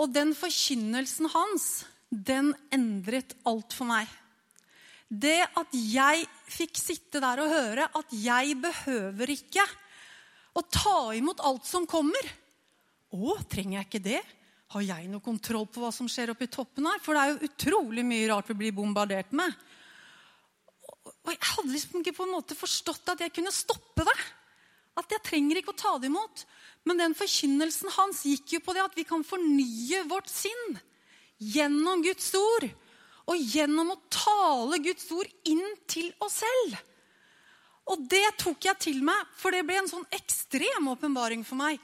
Og 0.00 0.12
den 0.12 0.34
forkynnelsen 0.36 1.28
hans 1.32 1.70
den 2.10 2.52
endret 2.74 3.36
alt 3.46 3.74
for 3.76 3.88
meg. 3.88 4.08
Det 5.10 5.40
at 5.58 5.72
jeg 5.74 6.26
fikk 6.50 6.78
sitte 6.78 7.22
der 7.22 7.42
og 7.42 7.50
høre 7.50 7.86
at 7.98 8.12
jeg 8.14 8.56
behøver 8.62 9.32
ikke 9.34 9.64
å 10.56 10.62
ta 10.66 10.98
imot 11.16 11.42
alt 11.46 11.66
som 11.68 11.86
kommer. 11.88 12.30
Å, 13.10 13.36
trenger 13.50 13.80
jeg 13.80 13.88
ikke 13.88 14.04
det? 14.04 14.20
Har 14.70 14.84
jeg 14.86 15.08
noe 15.10 15.22
kontroll 15.22 15.66
på 15.66 15.82
hva 15.82 15.90
som 15.94 16.08
skjer 16.10 16.30
oppi 16.30 16.46
toppen 16.50 16.86
her? 16.86 17.00
For 17.02 17.16
det 17.16 17.22
er 17.22 17.32
jo 17.32 17.48
utrolig 17.50 18.04
mye 18.06 18.28
rart 18.30 18.50
vi 18.52 18.58
blir 18.60 18.74
bombardert 18.74 19.32
med. 19.34 19.54
Og 21.10 21.32
jeg 21.32 21.40
hadde 21.42 21.72
liksom 21.74 22.02
ikke 22.02 22.14
på 22.16 22.26
en 22.26 22.36
måte 22.36 22.58
forstått 22.58 23.10
at 23.14 23.24
jeg 23.24 23.34
kunne 23.34 23.54
stoppe 23.54 24.06
det. 24.06 24.18
At 24.98 25.10
jeg 25.10 25.24
trenger 25.26 25.58
ikke 25.58 25.74
å 25.74 25.80
ta 25.80 25.96
det 25.98 26.10
imot. 26.10 26.44
Men 26.86 27.02
den 27.02 27.16
forkynnelsen 27.18 27.92
hans 27.96 28.22
gikk 28.26 28.54
jo 28.56 28.62
på 28.64 28.74
det 28.76 28.84
at 28.84 28.94
vi 28.96 29.06
kan 29.08 29.26
fornye 29.26 30.04
vårt 30.10 30.30
sinn 30.30 30.78
gjennom 31.40 32.04
Guds 32.06 32.30
ord. 32.38 32.68
Og 33.30 33.50
gjennom 33.52 33.92
å 33.94 34.00
tale 34.10 34.80
Guds 34.82 35.10
ord 35.14 35.28
inn 35.50 35.66
til 35.90 36.08
oss 36.22 36.40
selv. 36.44 36.78
Og 37.90 38.06
det 38.10 38.36
tok 38.38 38.68
jeg 38.68 38.78
til 38.82 39.00
meg, 39.02 39.28
for 39.38 39.54
det 39.54 39.64
ble 39.66 39.80
en 39.80 39.90
sånn 39.90 40.06
ekstrem 40.14 40.88
åpenbaring 40.92 41.42
for 41.46 41.58
meg. 41.58 41.80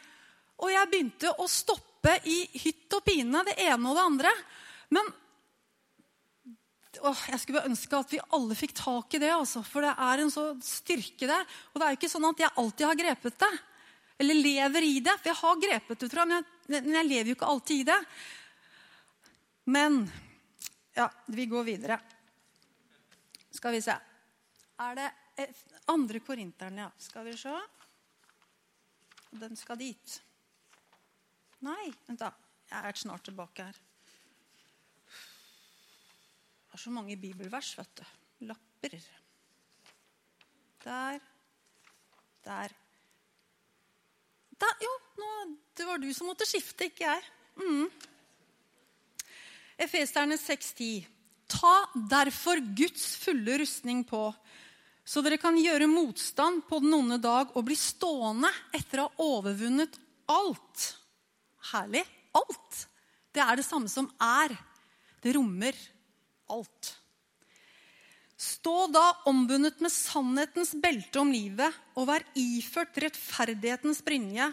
Og 0.63 0.71
jeg 0.73 0.91
begynte 0.93 1.33
å 1.43 1.49
stoppe 1.51 2.15
i 2.31 2.45
hytt 2.63 2.93
og 2.95 3.03
pine, 3.05 3.43
det 3.47 3.57
ene 3.67 3.91
og 3.91 3.99
det 3.99 4.05
andre. 4.05 4.33
Men 4.95 5.09
åh, 7.03 7.23
jeg 7.33 7.43
skulle 7.43 7.65
ønske 7.67 7.99
at 7.99 8.15
vi 8.15 8.23
alle 8.39 8.57
fikk 8.59 8.77
tak 8.79 9.17
i 9.19 9.21
det, 9.23 9.33
altså, 9.35 9.65
for 9.67 9.85
det 9.85 9.95
er 10.07 10.23
en 10.23 10.33
så 10.33 10.47
styrke 10.65 11.29
der. 11.29 11.43
Og 11.73 11.81
det 11.81 11.87
er 11.87 11.95
jo 11.95 12.01
ikke 12.01 12.13
sånn 12.15 12.29
at 12.31 12.45
jeg 12.45 12.55
alltid 12.63 12.87
har 12.87 13.01
grepet 13.03 13.41
det, 13.43 13.53
eller 14.23 14.43
lever 14.47 14.87
i 14.87 14.97
det. 15.05 15.17
For 15.19 15.33
jeg 15.33 15.41
har 15.43 15.63
grepet 15.67 16.05
det, 16.05 16.11
tror 16.13 16.23
jeg, 16.23 16.47
men 16.71 16.99
jeg 17.01 17.11
lever 17.11 17.33
jo 17.33 17.39
ikke 17.39 17.53
alltid 17.55 17.83
i 17.83 17.89
det. 17.91 18.01
Men 19.77 20.05
Ja, 20.97 21.11
vi 21.29 21.45
går 21.45 21.65
videre. 21.67 21.99
Skal 23.53 23.75
vi 23.77 23.83
se. 23.85 23.93
Er 24.81 24.95
det 24.97 25.11
andre 25.93 26.21
korinteren, 26.21 26.79
ja. 26.79 26.91
Skal 26.99 27.27
vi 27.29 27.37
se. 27.39 27.55
Den 29.37 29.57
skal 29.59 29.79
dit. 29.81 30.17
Nei, 31.67 31.91
vent 32.07 32.21
da. 32.21 32.33
Jeg 32.71 32.91
er 32.91 32.99
snart 32.99 33.25
tilbake 33.27 33.69
her. 33.69 33.79
Det 36.67 36.75
er 36.75 36.83
så 36.83 36.91
mange 36.93 37.17
bibelvers, 37.17 37.71
vet 37.79 38.01
du. 38.01 38.05
Lapper. 38.49 38.99
Der. 40.85 41.21
Der. 42.45 42.75
Der, 44.61 44.77
jo, 44.83 44.93
nå, 45.21 45.31
det 45.77 45.87
var 45.87 46.01
du 46.01 46.09
som 46.17 46.31
måtte 46.31 46.47
skifte, 46.49 46.89
ikke 46.89 47.05
jeg. 47.05 47.25
Mm. 47.61 47.89
Efesterne 49.87 50.39
6,10. 50.41 51.07
Ta 51.49 51.75
derfor 52.11 52.61
Guds 52.77 53.17
fulle 53.21 53.59
rustning 53.61 54.03
på, 54.09 54.23
så 55.07 55.23
dere 55.23 55.39
kan 55.39 55.55
gjøre 55.59 55.87
motstand 55.87 56.65
på 56.67 56.81
den 56.83 56.95
onde 56.97 57.21
dag 57.23 57.53
og 57.55 57.67
bli 57.69 57.77
stående 57.79 58.51
etter 58.75 59.05
å 59.05 59.07
ha 59.07 59.27
overvunnet 59.39 59.95
alt. 60.35 60.87
Herlig. 61.71 62.03
Alt. 62.37 62.81
Det 63.33 63.41
er 63.45 63.57
det 63.57 63.65
samme 63.65 63.89
som 63.89 64.09
er. 64.21 64.53
Det 65.23 65.37
rommer 65.37 65.79
alt. 66.51 66.91
Stå 68.37 68.89
da 68.93 69.05
ombundet 69.31 69.79
med 69.81 69.95
sannhetens 69.95 70.75
belte 70.77 71.23
om 71.23 71.31
livet 71.33 71.73
og 71.97 72.11
vær 72.11 72.27
iført 72.37 72.99
rettferdighetens 73.01 74.03
brynje 74.05 74.51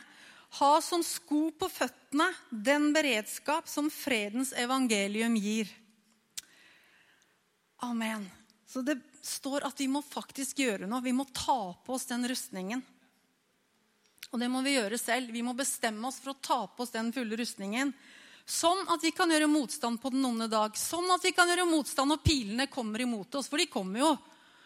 ha 0.60 0.74
som 0.86 1.02
sko 1.06 1.48
på 1.58 1.68
føttene 1.72 2.28
den 2.52 2.92
beredskap 2.94 3.70
som 3.70 3.89
fredens 3.89 4.54
evangelium 4.54 5.36
gir. 5.42 5.72
Amen. 7.84 8.28
Så 8.70 8.86
det 8.86 9.00
står 9.24 9.66
at 9.68 9.80
vi 9.80 9.88
må 9.88 10.04
faktisk 10.04 10.60
gjøre 10.64 10.90
noe. 10.90 11.04
Vi 11.04 11.16
må 11.16 11.26
ta 11.32 11.74
på 11.86 11.96
oss 11.96 12.10
den 12.10 12.28
rustningen. 12.28 12.84
Og 14.34 14.42
det 14.42 14.50
må 14.52 14.64
vi 14.66 14.76
gjøre 14.76 15.00
selv. 15.00 15.32
Vi 15.32 15.44
må 15.46 15.56
bestemme 15.56 16.10
oss 16.10 16.20
for 16.20 16.34
å 16.34 16.42
ta 16.42 16.60
på 16.68 16.84
oss 16.84 16.94
den 16.96 17.14
fulle 17.16 17.38
rustningen. 17.40 17.94
Sånn 18.44 18.84
at 18.92 19.04
vi 19.06 19.14
kan 19.16 19.32
gjøre 19.32 19.48
motstand 19.48 20.02
på 20.04 20.12
den 20.12 20.26
onde 20.28 20.50
dag. 20.52 20.76
Sånn 20.78 21.08
at 21.14 21.24
vi 21.24 21.32
kan 21.36 21.48
gjøre 21.48 21.70
motstand 21.70 22.12
når 22.12 22.24
pilene 22.26 22.68
kommer 22.72 23.02
imot 23.02 23.40
oss. 23.40 23.48
For 23.52 23.62
de 23.62 23.70
kommer 23.72 24.04
jo. 24.04 24.14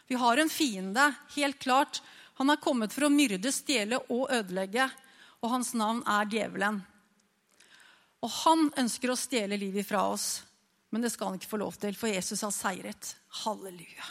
Vi 0.07 0.17
har 0.17 0.39
en 0.39 0.49
fiende, 0.49 1.11
helt 1.35 1.59
klart. 1.61 2.01
Han 2.39 2.49
har 2.49 2.63
kommet 2.63 2.93
for 2.95 3.05
å 3.05 3.13
myrde, 3.13 3.51
stjele 3.53 3.99
og 4.07 4.31
ødelegge 4.33 4.87
og 5.41 5.51
hans 5.53 5.73
navn 5.77 6.01
er 6.09 6.29
djevelen. 6.31 6.79
Og 8.25 8.31
han 8.43 8.69
ønsker 8.81 9.13
å 9.13 9.19
stjele 9.19 9.59
livet 9.59 9.85
fra 9.87 10.07
oss, 10.09 10.41
men 10.89 11.03
det 11.03 11.11
skal 11.13 11.31
han 11.31 11.37
ikke 11.37 11.51
få 11.51 11.59
lov 11.61 11.77
til, 11.79 11.95
for 11.97 12.09
Jesus 12.09 12.41
har 12.45 12.53
seiret. 12.55 13.13
Halleluja. 13.43 14.07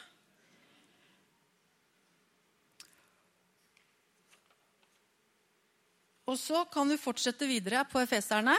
Og 6.27 6.39
så 6.41 6.65
kan 6.73 6.89
du 6.91 6.99
fortsette 6.99 7.47
videre 7.47 7.85
på 7.87 8.01
Efeserne. 8.03 8.57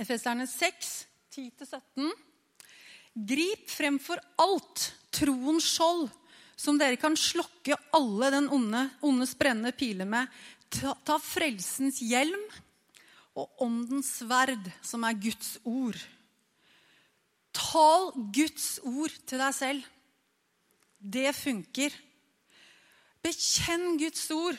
Efeserne 0.00 0.46
6, 0.48 0.92
10-17. 1.34 2.08
Grip 3.30 3.68
fremfor 3.68 4.20
alt 4.40 4.86
troens 5.12 5.66
skjold, 5.74 6.08
som 6.56 6.78
dere 6.80 6.96
kan 7.00 7.16
slokke 7.18 7.76
alle 7.96 8.30
den 8.32 8.48
onde, 8.52 8.86
ondes 9.04 9.34
brennende 9.36 9.74
piler 9.76 10.08
med. 10.08 10.30
Ta, 10.70 10.94
ta 11.04 11.18
frelsens 11.20 12.00
hjelm 12.04 12.42
og 13.36 13.62
åndens 13.64 14.12
sverd, 14.20 14.70
som 14.84 15.04
er 15.04 15.18
Guds 15.20 15.56
ord. 15.64 15.98
Tal 17.56 18.10
Guds 18.32 18.78
ord 18.86 19.14
til 19.26 19.42
deg 19.42 19.56
selv. 19.56 19.84
Det 21.00 21.32
funker. 21.36 21.94
Bekjenn 23.24 23.98
Guds 24.00 24.28
ord. 24.32 24.58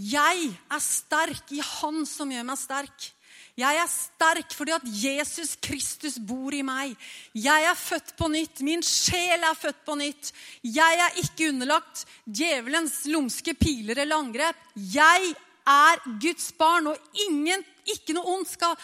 Jeg 0.00 0.48
er 0.72 0.82
sterk 0.82 1.52
i 1.54 1.60
Han 1.62 2.02
som 2.08 2.32
gjør 2.32 2.46
meg 2.48 2.58
sterk. 2.58 3.10
Jeg 3.54 3.78
er 3.78 3.90
sterk 3.90 4.50
fordi 4.56 4.72
at 4.74 4.86
Jesus 4.88 5.52
Kristus 5.62 6.16
bor 6.18 6.54
i 6.54 6.64
meg. 6.66 6.96
Jeg 7.38 7.68
er 7.68 7.78
født 7.78 8.16
på 8.18 8.26
nytt. 8.32 8.64
Min 8.66 8.82
sjel 8.82 9.46
er 9.46 9.54
født 9.54 9.84
på 9.86 9.94
nytt. 10.00 10.32
Jeg 10.66 10.98
er 11.06 11.20
ikke 11.22 11.52
underlagt 11.52 12.02
djevelens 12.26 13.04
lumske 13.12 13.54
piler 13.54 14.02
eller 14.02 14.18
angrep. 14.18 14.58
Jeg 14.74 15.34
er 15.64 16.02
Guds 16.20 16.50
barn, 16.58 16.90
og 16.90 17.20
ingen, 17.28 17.62
ikke 17.86 18.16
noe 18.16 18.34
ondt 18.34 18.50
skal 18.56 18.74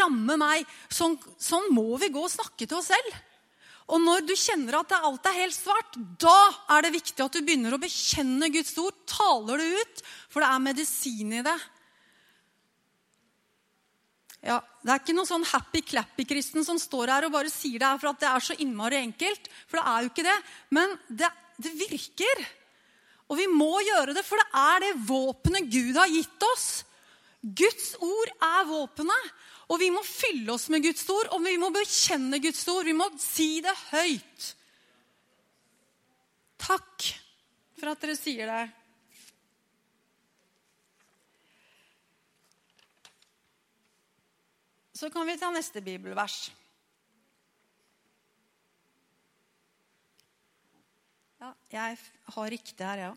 ramme 0.00 0.38
meg. 0.40 0.64
Sånn, 0.88 1.18
sånn 1.36 1.68
må 1.76 2.00
vi 2.00 2.08
gå 2.14 2.24
og 2.24 2.32
snakke 2.32 2.64
til 2.64 2.80
oss 2.80 2.88
selv. 2.94 3.20
Og 3.86 4.02
når 4.02 4.24
du 4.26 4.34
kjenner 4.34 4.80
at 4.80 4.96
alt 4.98 5.28
er 5.30 5.38
helt 5.44 5.54
svart, 5.54 5.94
da 6.18 6.38
er 6.74 6.86
det 6.86 6.96
viktig 6.96 7.22
at 7.22 7.36
du 7.36 7.44
begynner 7.46 7.76
å 7.76 7.80
bekjenne 7.80 8.50
Guds 8.50 8.74
ord. 8.82 8.96
Taler 9.06 9.62
det 9.62 9.68
ut, 9.78 10.04
for 10.32 10.42
det 10.42 10.50
er 10.50 10.64
medisin 10.64 11.34
i 11.38 11.44
det. 11.46 11.56
Ja, 14.46 14.60
Det 14.82 14.92
er 14.92 15.00
ikke 15.00 15.14
noen 15.16 15.26
sånn 15.26 15.46
happy-clappy-kristen 15.50 16.66
som 16.66 16.78
står 16.78 17.10
her 17.10 17.26
og 17.26 17.32
bare 17.34 17.50
sier 17.50 17.80
det 17.82 17.88
her 17.88 17.98
for 17.98 18.12
at 18.12 18.20
det 18.22 18.28
er 18.30 18.44
så 18.46 18.54
innmari 18.62 19.00
enkelt. 19.02 19.48
For 19.66 19.80
det 19.80 19.86
er 19.90 20.02
jo 20.04 20.10
ikke 20.12 20.26
det. 20.26 20.36
Men 20.78 20.92
det, 21.22 21.30
det 21.62 21.72
virker. 21.78 22.44
Og 23.26 23.40
vi 23.40 23.48
må 23.50 23.72
gjøre 23.82 24.14
det, 24.14 24.22
for 24.26 24.38
det 24.38 24.46
er 24.62 24.84
det 24.84 24.92
våpenet 25.08 25.70
Gud 25.70 25.98
har 25.98 26.10
gitt 26.10 26.46
oss. 26.52 26.68
Guds 27.42 27.94
ord 28.02 28.30
er 28.42 28.68
våpenet. 28.70 29.34
Og 29.66 29.80
vi 29.82 29.88
må 29.90 30.02
fylle 30.06 30.54
oss 30.54 30.68
med 30.70 30.84
Guds 30.84 31.02
ord, 31.10 31.32
og 31.34 31.42
vi 31.42 31.56
må 31.58 31.72
bekjenne 31.74 32.38
Guds 32.42 32.62
ord. 32.70 32.86
Vi 32.86 32.94
må 32.94 33.08
si 33.18 33.48
det 33.64 33.74
høyt. 33.90 34.50
Takk 36.62 37.08
for 37.76 37.90
at 37.90 38.04
dere 38.04 38.14
sier 38.18 38.50
det. 38.50 38.64
Så 44.96 45.10
kan 45.12 45.26
vi 45.28 45.36
ta 45.36 45.50
neste 45.52 45.82
bibelvers. 45.84 46.46
Ja, 51.42 51.50
jeg 51.68 51.98
har 52.32 52.50
riktig 52.50 52.86
her, 52.86 53.02
ja. 53.10 53.12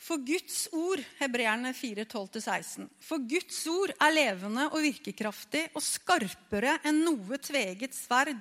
For 0.00 0.22
Guds 0.24 0.64
ord, 0.72 1.02
hebreerne 1.18 1.74
4, 1.76 2.06
12-16. 2.08 2.86
For 3.04 3.20
Guds 3.28 3.58
ord 3.68 3.92
er 4.00 4.14
levende 4.16 4.66
og 4.70 4.80
virkekraftig 4.80 5.66
og 5.76 5.84
skarpere 5.84 6.78
enn 6.88 7.02
noe 7.04 7.38
tveget 7.42 7.96
sverd. 7.96 8.40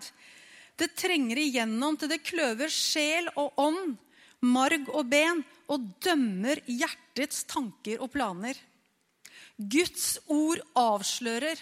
Det 0.79 0.93
trenger 0.95 1.41
igjennom 1.41 1.97
til 1.99 2.13
det 2.13 2.21
kløver 2.23 2.71
sjel 2.71 3.27
og 3.35 3.59
ånd, 3.59 3.97
marg 4.47 4.87
og 4.93 5.09
ben, 5.11 5.43
og 5.69 5.89
dømmer 6.01 6.61
hjertets 6.65 7.43
tanker 7.51 7.99
og 7.99 8.13
planer. 8.13 8.55
Guds 9.59 10.15
ord 10.31 10.63
avslører 10.79 11.59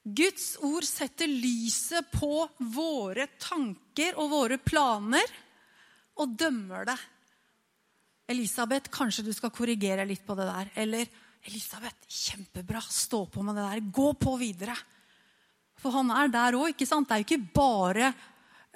Guds 0.00 0.54
ord 0.64 0.84
setter 0.88 1.28
lyset 1.28 2.06
på 2.14 2.46
våre 2.72 3.26
tanker 3.40 4.16
og 4.16 4.30
våre 4.32 4.56
planer 4.56 5.34
og 6.20 6.36
dømmer 6.40 6.88
det. 6.88 6.96
Elisabeth, 8.30 8.90
kanskje 8.92 9.26
du 9.26 9.32
skal 9.34 9.52
korrigere 9.54 10.06
litt 10.08 10.22
på 10.26 10.36
det 10.38 10.46
der. 10.48 10.70
Eller 10.84 11.10
Elisabeth, 11.48 12.06
kjempebra. 12.06 12.82
Stå 12.84 13.24
på 13.32 13.42
med 13.44 13.58
det 13.58 13.66
der. 13.66 13.84
Gå 14.00 14.12
på 14.20 14.36
videre. 14.40 14.76
For 15.80 15.94
han 15.96 16.12
er 16.12 16.30
der 16.32 16.58
òg, 16.58 16.74
ikke 16.74 16.88
sant? 16.88 17.08
Det 17.08 17.16
er 17.16 17.22
jo 17.22 17.28
ikke 17.28 17.54
bare 17.56 18.10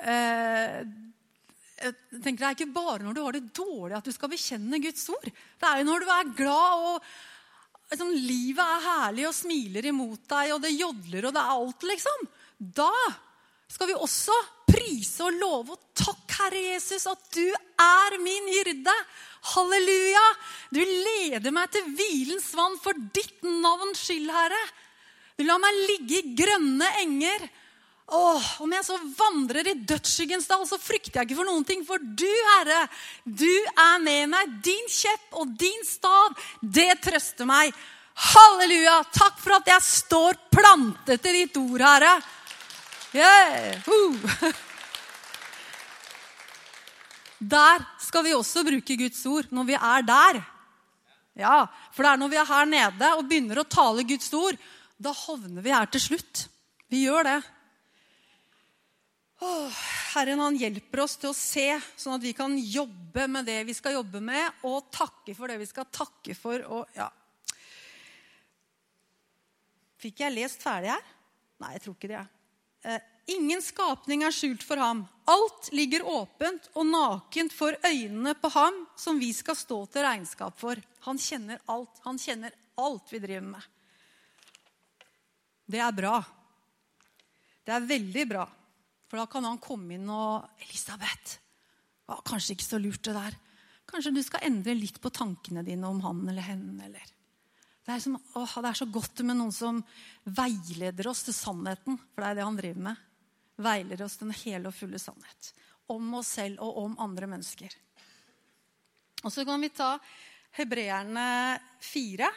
eh, 0.00 0.80
jeg 1.84 2.22
tenker 2.22 2.40
Det 2.40 2.48
er 2.48 2.56
ikke 2.56 2.74
bare 2.74 3.04
når 3.04 3.16
du 3.16 3.22
har 3.24 3.36
det 3.36 3.52
dårlig 3.56 3.96
at 3.98 4.06
du 4.06 4.14
skal 4.14 4.32
bekjenne 4.32 4.80
Guds 4.82 5.04
ord. 5.12 5.28
Det 5.28 5.68
er 5.68 5.82
jo 5.82 5.88
når 5.90 6.04
du 6.04 6.12
er 6.14 6.34
glad 6.38 6.86
og 6.88 7.08
liksom, 7.90 8.14
livet 8.14 8.64
er 8.64 8.86
herlig 8.88 9.28
og 9.28 9.36
smiler 9.36 9.90
imot 9.90 10.24
deg, 10.30 10.54
og 10.54 10.62
det 10.64 10.72
jodler, 10.74 11.28
og 11.28 11.34
det 11.36 11.42
er 11.42 11.54
alt, 11.58 11.86
liksom. 11.90 12.26
Da 12.80 12.92
skal 13.74 13.90
vi 13.90 13.98
også 13.98 14.36
prise 14.70 15.26
og 15.26 15.38
love 15.40 15.76
og 15.76 15.90
Herre 16.38 16.61
Jesus, 16.73 17.07
at 17.11 17.20
du 17.35 17.47
er 17.51 18.18
min 18.23 18.49
hyrde. 18.53 18.94
Halleluja! 19.55 20.25
Du 20.73 20.81
leder 20.81 21.53
meg 21.53 21.73
til 21.75 21.85
hvilens 21.97 22.49
vann 22.57 22.79
for 22.81 22.97
ditt 23.14 23.44
navns 23.44 24.07
skyld, 24.07 24.31
Herre. 24.33 24.62
Du 25.37 25.44
lar 25.44 25.61
meg 25.62 25.85
ligge 25.90 26.20
i 26.20 26.35
grønne 26.38 26.88
enger. 27.03 27.47
Åh, 28.14 28.49
om 28.61 28.73
jeg 28.77 28.85
så 28.85 28.99
vandrer 29.16 29.70
i 29.70 29.79
dødsskyggens 29.88 30.47
dal, 30.49 30.64
så 30.68 30.79
frykter 30.81 31.20
jeg 31.20 31.31
ikke 31.31 31.38
for 31.40 31.49
noen 31.49 31.64
ting. 31.66 31.85
For 31.88 32.01
du, 32.01 32.29
Herre, 32.55 32.85
du 33.25 33.51
er 33.51 33.97
med 34.05 34.31
meg. 34.35 34.59
Din 34.64 34.88
kjepp 34.92 35.40
og 35.40 35.55
din 35.61 35.85
stav, 35.88 36.37
det 36.61 36.92
trøster 37.05 37.49
meg. 37.49 37.73
Halleluja! 38.35 39.01
Takk 39.12 39.40
for 39.42 39.57
at 39.57 39.73
jeg 39.73 39.88
står 39.88 40.38
plantet 40.53 41.27
i 41.31 41.38
ditt 41.40 41.59
ord, 41.61 41.83
Herre. 41.83 42.14
Yeah. 43.14 43.81
Uh. 43.88 44.53
Der 47.44 47.83
skal 48.00 48.24
vi 48.24 48.35
også 48.35 48.62
bruke 48.64 48.96
Guds 48.96 49.20
ord, 49.28 49.50
når 49.52 49.68
vi 49.68 49.76
er 49.76 50.07
der. 50.07 50.40
Ja, 51.35 51.66
For 51.92 52.07
det 52.07 52.12
er 52.12 52.20
når 52.20 52.30
vi 52.30 52.38
er 52.38 52.48
her 52.48 52.68
nede 52.70 53.11
og 53.18 53.26
begynner 53.28 53.61
å 53.61 53.66
tale 53.68 54.04
Guds 54.07 54.30
ord, 54.38 54.59
da 54.96 55.11
havner 55.24 55.64
vi 55.64 55.74
her 55.74 55.90
til 55.90 56.04
slutt. 56.04 56.44
Vi 56.92 57.02
gjør 57.04 57.26
det. 57.26 57.40
Herren 60.14 60.40
han 60.40 60.57
hjelper 60.57 61.02
oss 61.04 61.18
til 61.20 61.33
å 61.33 61.37
se, 61.37 61.66
sånn 61.98 62.16
at 62.16 62.24
vi 62.24 62.33
kan 62.37 62.54
jobbe 62.57 63.26
med 63.28 63.48
det 63.50 63.59
vi 63.68 63.74
skal 63.76 63.98
jobbe 63.98 64.22
med, 64.24 64.62
og 64.64 64.87
takke 64.94 65.35
for 65.37 65.50
det 65.50 65.59
vi 65.61 65.68
skal 65.68 65.90
takke 65.92 66.37
for. 66.38 66.62
Og, 66.70 66.94
ja. 66.96 67.11
Fikk 70.00 70.22
jeg 70.22 70.37
lest 70.37 70.62
ferdig 70.64 70.94
her? 70.94 71.11
Nei, 71.64 71.74
jeg 71.74 71.85
tror 71.85 71.98
ikke 71.98 72.12
det. 72.14 72.22
Eh, 72.85 73.11
ingen 73.30 73.62
skapning 73.62 74.24
er 74.26 74.34
skjult 74.34 74.64
for 74.66 74.80
ham. 74.80 75.04
Alt 75.30 75.70
ligger 75.72 76.04
åpent 76.06 76.68
og 76.74 76.87
nakent 76.88 77.54
for 77.56 77.76
øynene 77.87 78.34
på 78.37 78.50
ham 78.54 78.82
som 79.00 79.20
vi 79.20 79.30
skal 79.32 79.56
stå 79.56 79.78
til 79.92 80.04
regnskap 80.04 80.58
for. 80.60 80.80
Han 81.06 81.20
kjenner 81.20 81.62
alt. 81.72 82.02
Han 82.04 82.20
kjenner 82.20 82.52
alt 82.80 83.12
vi 83.12 83.22
driver 83.22 83.48
med. 83.54 83.70
Det 85.64 85.80
er 85.80 85.96
bra. 85.96 86.18
Det 87.64 87.72
er 87.72 87.88
veldig 87.88 88.26
bra. 88.28 88.44
For 89.08 89.20
da 89.20 89.26
kan 89.30 89.46
han 89.46 89.62
komme 89.62 89.94
inn 89.96 90.08
og 90.10 90.44
'Elisabeth, 90.58 91.38
var 92.06 92.22
kanskje 92.26 92.56
ikke 92.56 92.66
så 92.66 92.78
lurt, 92.82 93.02
det 93.02 93.14
der.' 93.14 93.40
Kanskje 93.87 94.14
du 94.14 94.22
skal 94.24 94.42
endre 94.42 94.74
litt 94.74 94.96
på 95.00 95.12
tankene 95.12 95.62
dine 95.62 95.87
om 95.87 96.00
han 96.00 96.28
eller 96.28 96.42
henne. 96.42 96.84
eller... 96.84 97.04
Det 97.84 97.92
er, 97.92 98.00
som, 98.00 98.16
å, 98.16 98.44
det 98.48 98.70
er, 98.70 98.78
så 98.80 98.87
godt 98.88 99.20
med 99.28 99.37
noen 99.37 99.52
som 99.52 99.82
veileder 100.24 101.06
oss 101.10 101.22
til 101.26 101.37
sannheten. 101.37 101.98
For 102.14 102.24
det 102.24 102.30
er 102.30 102.38
det 102.38 102.46
han 102.48 102.56
driver 102.56 102.87
med. 102.87 103.02
Veileder 103.62 104.04
oss 104.06 104.18
den 104.20 104.32
hele 104.34 104.70
og 104.70 104.76
fulle 104.76 104.98
sannhet. 104.98 105.52
Om 105.90 106.14
oss 106.20 106.34
selv 106.38 106.62
og 106.64 106.78
om 106.84 106.96
andre 107.02 107.28
mennesker. 107.30 107.74
Og 109.24 109.32
så 109.32 109.44
kan 109.46 109.62
vi 109.62 109.72
ta 109.72 109.94
Hebreerne 110.54 111.58
4, 111.82 112.30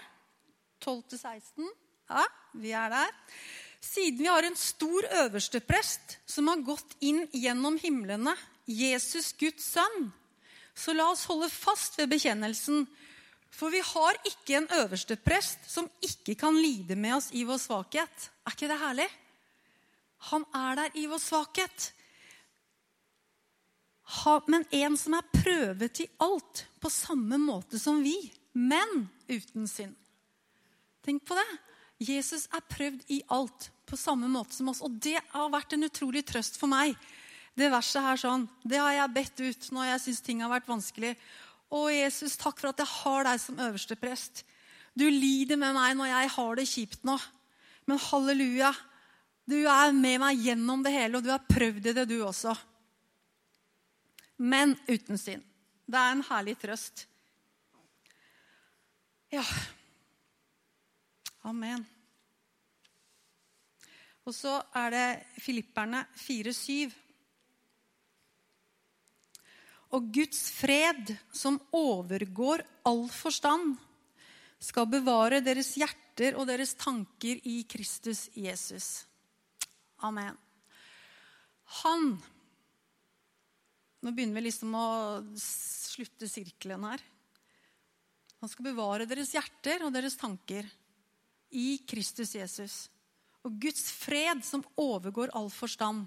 12-16. 0.83 1.67
Ja, 2.09 2.23
vi 2.57 2.71
er 2.75 2.93
der. 2.93 3.15
Siden 3.83 4.19
vi 4.19 4.29
har 4.29 4.43
en 4.43 4.55
stor 4.57 5.05
øversteprest 5.23 6.17
som 6.25 6.47
har 6.49 6.63
gått 6.65 6.95
inn 7.05 7.25
gjennom 7.33 7.77
himlene, 7.81 8.33
Jesus 8.67 9.33
Guds 9.37 9.67
sønn, 9.75 10.09
så 10.77 10.93
la 10.93 11.07
oss 11.11 11.25
holde 11.29 11.49
fast 11.49 11.97
ved 11.97 12.11
bekjennelsen. 12.11 12.85
For 13.53 13.73
vi 13.73 13.79
har 13.81 14.17
ikke 14.27 14.59
en 14.59 14.67
øversteprest 14.81 15.69
som 15.71 15.87
ikke 16.03 16.35
kan 16.37 16.57
lide 16.57 16.97
med 16.99 17.15
oss 17.17 17.31
i 17.33 17.45
vår 17.47 17.61
svakhet. 17.63 18.27
Er 18.45 18.53
ikke 18.53 18.69
det 18.69 18.81
herlig? 18.81 19.07
Han 20.31 20.45
er 20.55 20.81
der 20.81 20.97
i 20.97 21.05
vår 21.09 21.21
svakhet. 21.21 21.91
Men 24.47 24.65
en 24.71 24.97
som 24.97 25.15
er 25.17 25.31
prøvet 25.35 26.01
i 26.03 26.09
alt, 26.23 26.65
på 26.79 26.89
samme 26.89 27.39
måte 27.41 27.79
som 27.79 27.99
vi, 28.03 28.15
men 28.53 29.07
uten 29.27 29.67
synd. 29.69 29.95
Tenk 31.05 31.25
på 31.27 31.35
det. 31.37 31.47
Jesus 32.03 32.45
er 32.53 32.63
prøvd 32.69 33.07
i 33.13 33.21
alt 33.33 33.69
på 33.87 33.97
samme 33.97 34.29
måte 34.29 34.55
som 34.55 34.69
oss. 34.71 34.83
Og 34.85 34.97
det 35.01 35.17
har 35.31 35.53
vært 35.53 35.73
en 35.75 35.87
utrolig 35.87 36.23
trøst 36.27 36.59
for 36.59 36.69
meg. 36.71 36.95
Det 37.57 37.71
verset 37.73 38.05
her 38.05 38.19
sånn, 38.21 38.45
det 38.61 38.77
har 38.77 38.93
jeg 38.93 39.13
bedt 39.15 39.39
ut 39.41 39.69
når 39.73 39.87
jeg 39.91 40.03
syns 40.03 40.23
ting 40.25 40.43
har 40.43 40.51
vært 40.51 40.69
vanskelig. 40.69 41.15
Å, 41.67 41.79
Jesus, 41.91 42.37
takk 42.39 42.59
for 42.61 42.69
at 42.69 42.83
jeg 42.83 42.91
har 43.01 43.25
deg 43.27 43.41
som 43.41 43.63
øverste 43.65 43.97
prest. 43.99 44.43
Du 44.97 45.07
lider 45.09 45.59
med 45.59 45.73
meg 45.75 45.97
når 45.97 46.11
jeg 46.11 46.33
har 46.35 46.59
det 46.59 46.67
kjipt 46.69 47.07
nå. 47.07 47.17
Men 47.89 48.03
halleluja, 48.03 48.71
du 49.47 49.57
er 49.63 49.93
med 49.95 50.19
meg 50.21 50.43
gjennom 50.43 50.83
det 50.83 50.91
hele, 50.91 51.17
og 51.17 51.23
du 51.23 51.31
har 51.31 51.45
prøvd 51.47 51.93
det, 51.95 52.05
du 52.09 52.17
også. 52.25 52.55
Men 54.37 54.75
uten 54.89 55.17
synd. 55.17 55.45
Det 55.87 55.97
er 55.97 56.13
en 56.13 56.25
herlig 56.27 56.57
trøst. 56.59 57.05
Ja, 59.31 59.43
Amen. 61.47 61.83
Og 64.27 64.35
så 64.35 64.57
er 64.75 64.91
det 64.91 65.07
Filipperne 65.39 66.03
4,7. 66.19 66.91
Og 69.95 70.09
Guds 70.11 70.41
fred, 70.51 71.13
som 71.31 71.55
overgår 71.71 72.65
all 72.89 73.05
forstand, 73.07 73.77
skal 74.59 74.89
bevare 74.91 75.39
deres 75.45 75.71
hjerter 75.79 76.35
og 76.35 76.49
deres 76.49 76.73
tanker 76.75 77.39
i 77.47 77.61
Kristus 77.69 78.25
Jesus. 78.35 79.05
Amen. 80.05 80.37
Han 81.81 82.17
Nå 84.05 84.11
begynner 84.13 84.37
vi 84.37 84.45
liksom 84.45 84.75
å 84.77 84.89
slutte 85.41 86.29
sirkelen 86.29 86.83
her. 86.85 87.01
Han 88.37 88.51
skal 88.51 88.67
bevare 88.69 89.07
deres 89.09 89.33
hjerter 89.33 89.81
og 89.83 89.95
deres 89.95 90.15
tanker 90.19 90.67
i 91.57 91.79
Kristus 91.89 92.35
Jesus. 92.37 92.75
Og 93.41 93.57
Guds 93.57 93.89
fred, 93.97 94.43
som 94.45 94.61
overgår 94.77 95.33
all 95.35 95.49
forstand, 95.51 96.05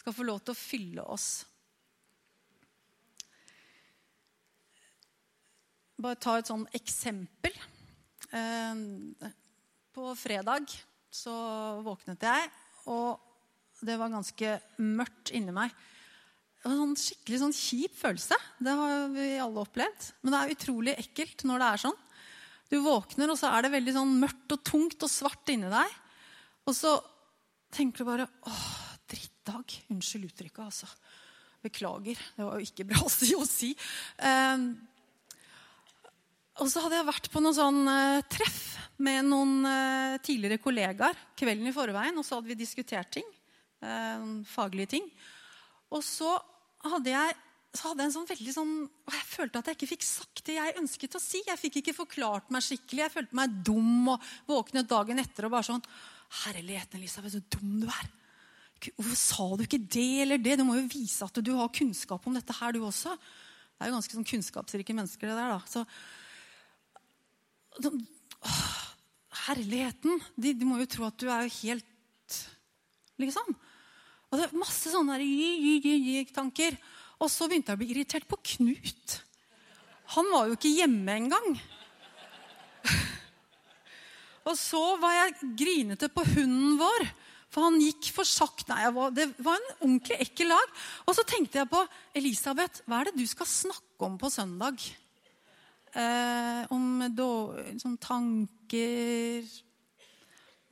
skal 0.00 0.16
få 0.16 0.24
lov 0.24 0.40
til 0.40 0.56
å 0.56 0.58
fylle 0.58 1.04
oss. 1.04 1.28
Bare 6.00 6.16
ta 6.22 6.38
et 6.38 6.48
sånn 6.48 6.64
eksempel. 6.78 7.52
Eh, 8.32 8.82
på 9.92 10.08
fredag 10.16 10.72
så 11.10 11.34
våknet 11.84 12.24
jeg, 12.24 12.50
og 12.88 13.84
det 13.84 13.94
var 14.00 14.10
ganske 14.10 14.56
mørkt 14.82 15.32
inni 15.36 15.54
meg. 15.54 15.74
Det 16.58 16.66
var 16.66 16.74
en 16.74 16.80
sånn 16.82 16.98
skikkelig 16.98 17.40
sånn 17.44 17.54
kjip 17.54 17.94
følelse. 18.00 18.38
Det 18.58 18.74
har 18.80 19.12
vi 19.14 19.28
alle 19.38 19.62
opplevd. 19.62 20.08
Men 20.24 20.34
det 20.34 20.40
er 20.40 20.54
utrolig 20.56 20.94
ekkelt 20.98 21.44
når 21.46 21.62
det 21.62 21.68
er 21.68 21.82
sånn. 21.84 22.00
Du 22.68 22.76
våkner, 22.84 23.30
og 23.30 23.38
så 23.40 23.52
er 23.54 23.64
det 23.64 23.72
veldig 23.76 23.94
sånn 23.94 24.18
mørkt 24.20 24.56
og 24.56 24.64
tungt 24.66 25.06
og 25.06 25.12
svart 25.12 25.54
inni 25.54 25.70
deg. 25.72 25.94
Og 26.68 26.74
så 26.76 26.96
tenker 27.72 28.02
du 28.02 28.10
bare 28.10 28.26
åh, 28.50 28.66
drittdag. 29.08 29.78
Unnskyld 29.94 30.28
uttrykket, 30.32 30.64
altså. 30.66 30.90
Beklager. 31.64 32.18
Det 32.36 32.44
var 32.44 32.58
jo 32.58 32.66
ikke 32.66 32.88
bra 32.90 33.06
å 33.06 33.46
si. 33.48 33.72
Um, 34.18 34.72
og 36.58 36.68
så 36.70 36.82
hadde 36.82 36.98
jeg 36.98 37.08
vært 37.08 37.28
på 37.32 37.42
noe 37.42 37.54
sånn 37.54 37.82
uh, 37.86 38.20
treff 38.30 38.62
med 39.04 39.28
noen 39.28 39.60
uh, 39.62 40.18
tidligere 40.24 40.60
kollegaer 40.62 41.18
kvelden 41.38 41.70
i 41.70 41.74
forveien. 41.74 42.18
Og 42.18 42.26
så 42.26 42.38
hadde 42.38 42.50
vi 42.50 42.58
diskutert 42.58 43.12
ting. 43.14 43.26
Uh, 43.84 44.42
faglige 44.48 44.96
ting. 44.96 45.06
Og 45.94 46.02
så 46.04 46.32
hadde 46.88 47.12
jeg, 47.14 47.36
så 47.78 47.90
hadde 47.90 48.02
jeg 48.02 48.10
en 48.10 48.16
sånn 48.16 48.28
veldig 48.28 48.54
sånn 48.54 48.74
og 48.88 49.14
Jeg 49.14 49.24
følte 49.30 49.60
at 49.60 49.70
jeg 49.70 49.78
ikke 49.78 49.90
fikk 49.94 50.06
sagt 50.08 50.44
det 50.48 50.58
jeg 50.58 50.78
ønsket 50.82 51.16
å 51.18 51.22
si. 51.22 51.42
Jeg 51.46 51.62
fikk 51.62 51.80
ikke 51.80 51.96
forklart 51.96 52.52
meg 52.54 52.66
skikkelig. 52.66 53.04
Jeg 53.06 53.14
følte 53.14 53.38
meg 53.38 53.58
dum 53.66 54.14
og 54.14 54.30
våknet 54.50 54.90
dagen 54.90 55.22
etter 55.22 55.48
og 55.48 55.54
bare 55.56 55.70
sånn 55.70 55.84
Herligheten, 56.44 56.98
Elisabeth, 56.98 57.38
så 57.38 57.56
dum 57.56 57.78
du 57.80 57.86
er. 57.88 58.08
Hvorfor 58.98 59.16
sa 59.16 59.46
du 59.56 59.64
ikke 59.64 59.80
det 59.80 60.10
eller 60.26 60.42
det? 60.42 60.58
Du 60.60 60.66
må 60.66 60.76
jo 60.76 60.90
vise 60.90 61.24
at 61.24 61.40
du 61.40 61.54
har 61.56 61.70
kunnskap 61.72 62.26
om 62.28 62.36
dette 62.36 62.54
her, 62.58 62.74
du 62.74 62.82
også. 62.84 63.14
Det 63.16 63.86
er 63.86 63.90
jo 63.90 63.96
ganske 63.96 64.18
sånn 64.18 64.26
kunnskapsrike 64.28 64.94
mennesker, 64.94 65.30
det 65.30 65.38
der. 65.38 65.54
da. 65.54 65.58
Så, 65.70 65.86
herligheten. 69.48 70.20
De, 70.36 70.52
de, 70.52 70.66
må 70.66 70.78
jo 70.82 70.90
tro 70.90 71.08
at 71.08 71.18
du 71.20 71.28
er 71.32 71.50
helt 71.62 71.86
Liksom. 73.18 73.48
Og 74.30 74.38
det 74.38 74.44
er 74.46 74.60
masse 74.60 74.90
sånne 74.92 75.16
tanker. 76.30 76.76
Og 77.18 77.30
så 77.32 77.48
begynte 77.48 77.72
jeg 77.72 77.78
å 77.78 77.80
bli 77.80 77.88
irritert 77.90 78.28
på 78.30 78.38
Knut. 78.52 79.16
Han 80.14 80.28
var 80.30 80.46
jo 80.46 80.54
ikke 80.54 80.70
hjemme 80.70 81.16
engang. 81.24 81.48
Og 84.48 84.54
så 84.56 84.82
var 85.02 85.16
jeg 85.16 85.50
grinete 85.58 86.08
på 86.12 86.22
hunden 86.30 86.78
vår, 86.80 87.08
for 87.50 87.66
han 87.66 87.80
gikk 87.82 88.12
for 88.14 88.28
sakte. 88.28 88.76
Det 89.16 89.26
var 89.42 89.58
en 89.58 89.68
ordentlig 89.80 90.20
ekkel 90.28 90.52
lag. 90.52 90.78
Og 91.04 91.18
så 91.18 91.26
tenkte 91.26 91.58
jeg 91.60 91.72
på 91.72 91.82
Elisabeth, 92.16 92.84
hva 92.86 93.02
er 93.02 93.10
det 93.10 93.18
du 93.18 93.26
skal 93.28 93.50
snakke 93.50 94.06
om 94.06 94.16
på 94.20 94.30
søndag? 94.32 94.78
Eh, 95.96 96.66
om 96.74 97.00
sånn 97.80 97.96
tanker 98.02 99.46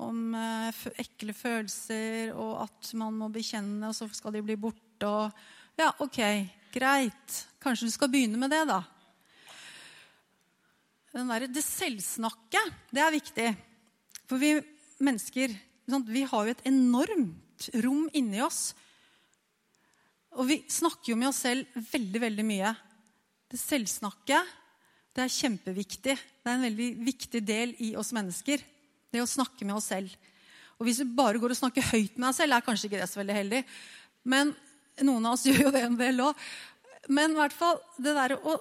om 0.04 0.34
eh, 0.36 0.82
ekle 1.00 1.32
følelser, 1.36 2.34
og 2.36 2.66
at 2.66 2.90
man 3.00 3.16
må 3.16 3.30
bekjenne, 3.32 3.88
og 3.88 3.96
så 3.96 4.08
skal 4.12 4.36
de 4.36 4.44
bli 4.44 4.58
borte. 4.60 5.08
Og, 5.08 5.32
ja, 5.78 5.88
ok, 6.04 6.20
greit. 6.74 7.38
Kanskje 7.62 7.88
du 7.88 7.94
skal 7.94 8.12
begynne 8.12 8.40
med 8.40 8.52
det, 8.52 8.64
da. 8.68 8.82
Der, 11.16 11.46
det 11.48 11.64
selvsnakket, 11.64 12.74
det 12.92 13.00
er 13.00 13.14
viktig. 13.14 13.48
For 14.28 14.42
vi 14.42 14.58
mennesker 15.00 15.54
vi 16.10 16.24
har 16.26 16.44
jo 16.44 16.52
et 16.52 16.66
enormt 16.66 17.68
rom 17.84 18.08
inni 18.12 18.40
oss. 18.44 18.74
Og 20.36 20.48
vi 20.50 20.58
snakker 20.68 21.12
jo 21.12 21.18
med 21.18 21.30
oss 21.30 21.44
selv 21.46 21.78
veldig, 21.92 22.20
veldig 22.26 22.44
mye. 22.44 22.72
Det 23.48 23.60
selvsnakket 23.60 24.50
det 25.16 25.24
er 25.24 25.32
kjempeviktig. 25.32 26.14
Det 26.16 26.50
er 26.50 26.58
en 26.58 26.66
veldig 26.66 26.88
viktig 27.06 27.40
del 27.46 27.72
i 27.82 27.94
oss 27.96 28.12
mennesker. 28.12 28.60
Det 29.12 29.22
å 29.22 29.28
snakke 29.28 29.64
med 29.64 29.78
oss 29.78 29.88
selv. 29.94 30.12
Og 30.76 30.84
hvis 30.84 31.00
du 31.00 31.14
bare 31.16 31.40
går 31.40 31.54
og 31.54 31.58
snakker 31.62 31.88
høyt 31.88 32.18
med 32.18 32.28
deg 32.28 32.36
selv, 32.36 32.52
er 32.52 32.64
kanskje 32.66 32.90
ikke 32.90 33.00
det 33.00 33.08
så 33.08 33.22
veldig 33.22 33.36
heldig. 33.38 33.62
Men 34.28 34.52
noen 35.06 35.28
av 35.28 35.38
oss 35.38 35.46
gjør 35.48 35.66
jo 35.66 35.72
det 35.74 35.84
en 35.86 35.96
del 36.00 36.20
òg. 36.26 36.42
Men 37.08 37.32
i 37.32 37.38
hvert 37.38 37.56
fall 37.56 37.80
det 38.02 38.12
der 38.18 38.36
å, 38.36 38.58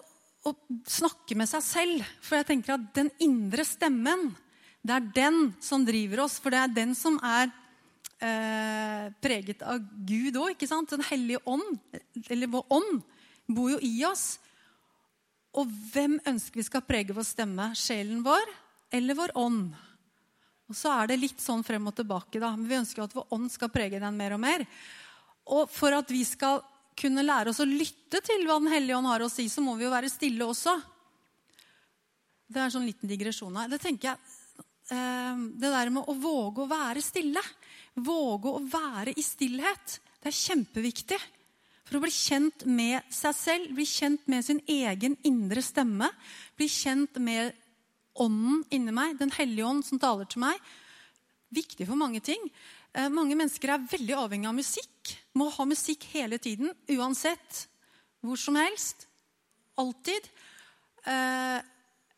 å, 0.47 0.55
snakke 0.87 1.35
med 1.35 1.49
seg 1.51 1.65
selv. 1.65 2.07
For 2.23 2.39
jeg 2.39 2.49
tenker 2.53 2.77
at 2.77 2.87
den 2.95 3.11
indre 3.23 3.67
stemmen, 3.67 4.29
det 4.85 4.95
er 4.95 5.11
den 5.17 5.39
som 5.65 5.83
driver 5.83 6.23
oss. 6.27 6.37
For 6.39 6.55
det 6.55 6.61
er 6.61 6.75
den 6.77 6.95
som 6.95 7.19
er 7.19 7.49
eh, 8.23 9.11
preget 9.19 9.65
av 9.67 9.83
Gud 10.07 10.39
òg. 10.39 10.63
Den 10.63 11.05
hellige 11.09 11.43
ånd, 11.43 11.99
eller 12.29 12.55
vår 12.55 12.79
ånd, 12.79 13.03
bor 13.51 13.75
jo 13.75 13.83
i 13.83 13.97
oss. 14.07 14.37
Og 15.55 15.71
hvem 15.93 16.17
ønsker 16.27 16.59
vi 16.59 16.67
skal 16.67 16.83
prege 16.83 17.15
vår 17.15 17.27
stemme? 17.27 17.71
Sjelen 17.79 18.23
vår 18.25 18.43
eller 18.95 19.17
vår 19.17 19.33
ånd? 19.39 19.75
Og 20.65 20.77
så 20.77 20.91
er 20.97 21.11
det 21.11 21.21
litt 21.21 21.41
sånn 21.41 21.63
frem 21.63 21.87
og 21.87 21.95
tilbake. 21.95 22.39
da. 22.41 22.51
Men 22.55 22.67
vi 22.67 22.79
ønsker 22.79 23.01
jo 23.01 23.07
at 23.07 23.15
vår 23.15 23.33
ånd 23.37 23.51
skal 23.53 23.71
prege 23.73 24.01
den 24.01 24.17
mer 24.17 24.35
og 24.35 24.41
mer. 24.41 24.65
Og 25.55 25.69
for 25.69 25.93
at 25.93 26.09
vi 26.11 26.23
skal 26.25 26.63
kunne 26.97 27.25
lære 27.25 27.51
oss 27.51 27.61
å 27.61 27.67
lytte 27.67 28.21
til 28.23 28.45
hva 28.47 28.57
Den 28.59 28.71
hellige 28.71 28.97
ånd 28.97 29.09
har 29.09 29.25
å 29.25 29.31
si, 29.31 29.47
så 29.51 29.61
må 29.61 29.75
vi 29.75 29.85
jo 29.85 29.93
være 29.93 30.09
stille 30.09 30.47
også. 30.47 30.73
Det 32.47 32.59
er 32.59 32.67
en 32.67 32.75
sånn 32.77 32.87
liten 32.87 33.09
digresjon 33.09 33.55
her. 33.59 33.69
Det 33.69 33.81
tenker 33.83 34.13
jeg, 34.13 34.17
eh, 34.95 35.35
det 35.59 35.71
der 35.75 35.89
med 35.89 36.07
å 36.07 36.15
våge 36.15 36.63
å 36.63 36.69
være 36.71 37.03
stille, 37.03 37.41
våge 37.95 38.51
å 38.51 38.63
være 38.63 39.13
i 39.17 39.23
stillhet, 39.23 39.99
det 40.21 40.31
er 40.31 40.39
kjempeviktig. 40.39 41.19
For 41.85 41.99
å 41.99 42.01
bli 42.01 42.13
kjent 42.13 42.65
med 42.65 43.05
seg 43.13 43.35
selv, 43.37 43.75
bli 43.77 43.85
kjent 43.85 44.23
med 44.31 44.45
sin 44.47 44.61
egen 44.65 45.17
indre 45.27 45.61
stemme, 45.61 46.09
bli 46.57 46.67
kjent 46.71 47.19
med 47.21 47.53
ånden 48.15 48.63
inni 48.73 48.93
meg, 48.95 49.19
Den 49.19 49.33
hellige 49.35 49.67
ånd 49.67 49.85
som 49.85 49.99
taler 49.99 50.25
til 50.25 50.41
meg. 50.41 50.57
Viktig 51.53 51.85
for 51.85 51.99
mange 51.99 52.21
ting. 52.25 52.41
Eh, 52.95 53.09
mange 53.11 53.35
mennesker 53.37 53.69
er 53.69 53.87
veldig 53.91 54.17
avhengig 54.17 54.49
av 54.49 54.57
musikk. 54.57 55.13
Må 55.35 55.49
ha 55.51 55.65
musikk 55.67 56.07
hele 56.13 56.39
tiden, 56.39 56.71
uansett. 56.89 57.67
Hvor 58.23 58.39
som 58.39 58.57
helst. 58.57 59.05
Alltid. 59.77 60.29
Eh, 61.05 61.59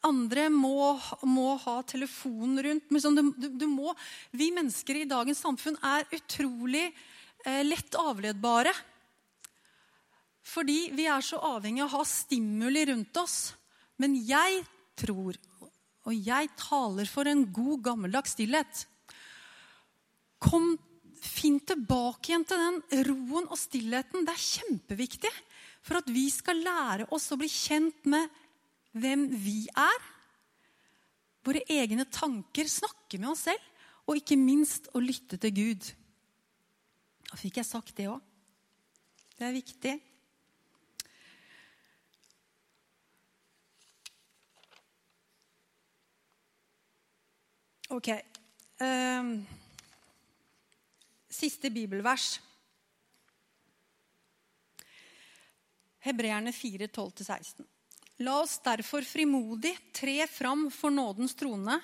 andre 0.07 0.47
må, 0.53 0.95
må, 1.27 1.55
ha 1.65 1.81
telefonen 1.83 2.61
rundt. 2.63 2.91
Sånn, 3.01 3.17
du, 3.17 3.49
du, 3.49 3.65
må, 3.67 3.91
vi 4.31 4.51
mennesker 4.55 5.01
i 5.01 5.09
dagens 5.09 5.41
samfunn 5.43 5.75
er 5.83 6.07
utrolig 6.15 6.85
eh, 6.87 7.63
lett 7.65 7.97
avledbare. 7.99 8.71
Fordi 10.47 10.79
vi 10.95 11.07
er 11.11 11.23
så 11.25 11.39
avhengig 11.43 11.83
av 11.83 11.91
å 11.91 11.99
ha 11.99 12.07
stimuli 12.07 12.85
rundt 12.87 13.19
oss. 13.19 13.37
Men 13.99 14.15
jeg 14.27 14.61
tror 14.97 15.37
og 16.07 16.15
jeg 16.15 16.49
taler 16.55 17.09
for 17.11 17.27
en 17.27 17.43
god, 17.51 17.81
gammeldags 17.89 18.37
stillhet. 18.37 18.85
Kom, 20.39 20.77
Finn 21.17 21.57
tilbake 21.65 22.29
igjen 22.29 22.43
til 22.47 22.61
den 22.61 23.05
roen 23.07 23.47
og 23.49 23.57
stillheten. 23.59 24.23
Det 24.23 24.31
er 24.31 24.43
kjempeviktig 24.43 25.31
for 25.83 25.99
at 25.99 26.11
vi 26.13 26.27
skal 26.31 26.61
lære 26.61 27.07
oss 27.15 27.25
å 27.33 27.37
bli 27.41 27.49
kjent 27.51 28.05
med 28.07 28.29
hvem 28.95 29.25
vi 29.33 29.63
er. 29.73 30.05
Våre 31.43 31.63
egne 31.73 32.05
tanker, 32.13 32.69
snakke 32.69 33.19
med 33.19 33.31
oss 33.33 33.47
selv, 33.47 33.65
og 34.07 34.21
ikke 34.21 34.37
minst 34.39 34.87
å 34.95 35.01
lytte 35.03 35.39
til 35.41 35.55
Gud. 35.57 35.89
Da 37.27 37.41
fikk 37.41 37.59
jeg 37.59 37.67
sagt 37.67 37.97
det 37.97 38.07
òg. 38.13 38.21
Det 39.35 39.49
er 39.49 39.57
viktig. 39.57 39.95
Ok. 47.87 48.07
Um, 48.79 49.47
siste 51.29 51.69
bibelvers. 51.69 52.41
Hebreerne 55.99 56.51
4, 56.51 56.87
12-16. 56.87 57.63
La 58.17 58.39
oss 58.41 58.57
derfor 58.59 59.01
frimodig 59.07 59.71
tre 59.95 60.27
fram 60.27 60.67
for 60.71 60.91
nådens 60.91 61.35
trone, 61.35 61.79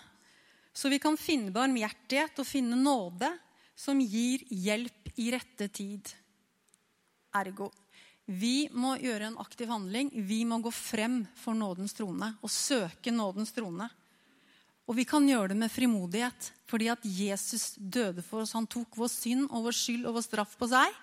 så 0.73 0.89
vi 0.89 0.99
kan 0.99 1.15
finne 1.17 1.53
barmhjertighet 1.55 2.39
og 2.41 2.49
finne 2.49 2.75
nåde 2.75 3.29
som 3.75 4.01
gir 4.01 4.43
hjelp 4.49 5.13
i 5.15 5.29
rette 5.31 5.69
tid. 5.71 6.09
Ergo. 7.37 7.71
Vi 8.25 8.69
må 8.71 8.95
gjøre 8.99 9.29
en 9.29 9.39
aktiv 9.39 9.71
handling. 9.71 10.11
Vi 10.11 10.43
må 10.47 10.59
gå 10.63 10.71
frem 10.71 11.21
for 11.39 11.55
nådens 11.55 11.95
trone 11.95 12.33
og 12.41 12.51
søke 12.51 13.11
nådens 13.11 13.55
trone. 13.55 13.87
Og 14.83 14.97
vi 14.97 15.05
kan 15.07 15.23
gjøre 15.27 15.53
det 15.53 15.59
med 15.61 15.71
frimodighet, 15.71 16.49
fordi 16.67 16.89
at 16.91 17.05
Jesus 17.07 17.73
døde 17.77 18.23
for 18.25 18.43
oss. 18.43 18.55
Han 18.57 18.67
tok 18.67 18.97
vår 18.99 19.11
synd 19.11 19.45
og 19.47 19.69
vår 19.69 19.77
skyld 19.77 20.07
og 20.09 20.17
vår 20.17 20.25
straff 20.25 20.57
på 20.59 20.67
seg. 20.71 20.97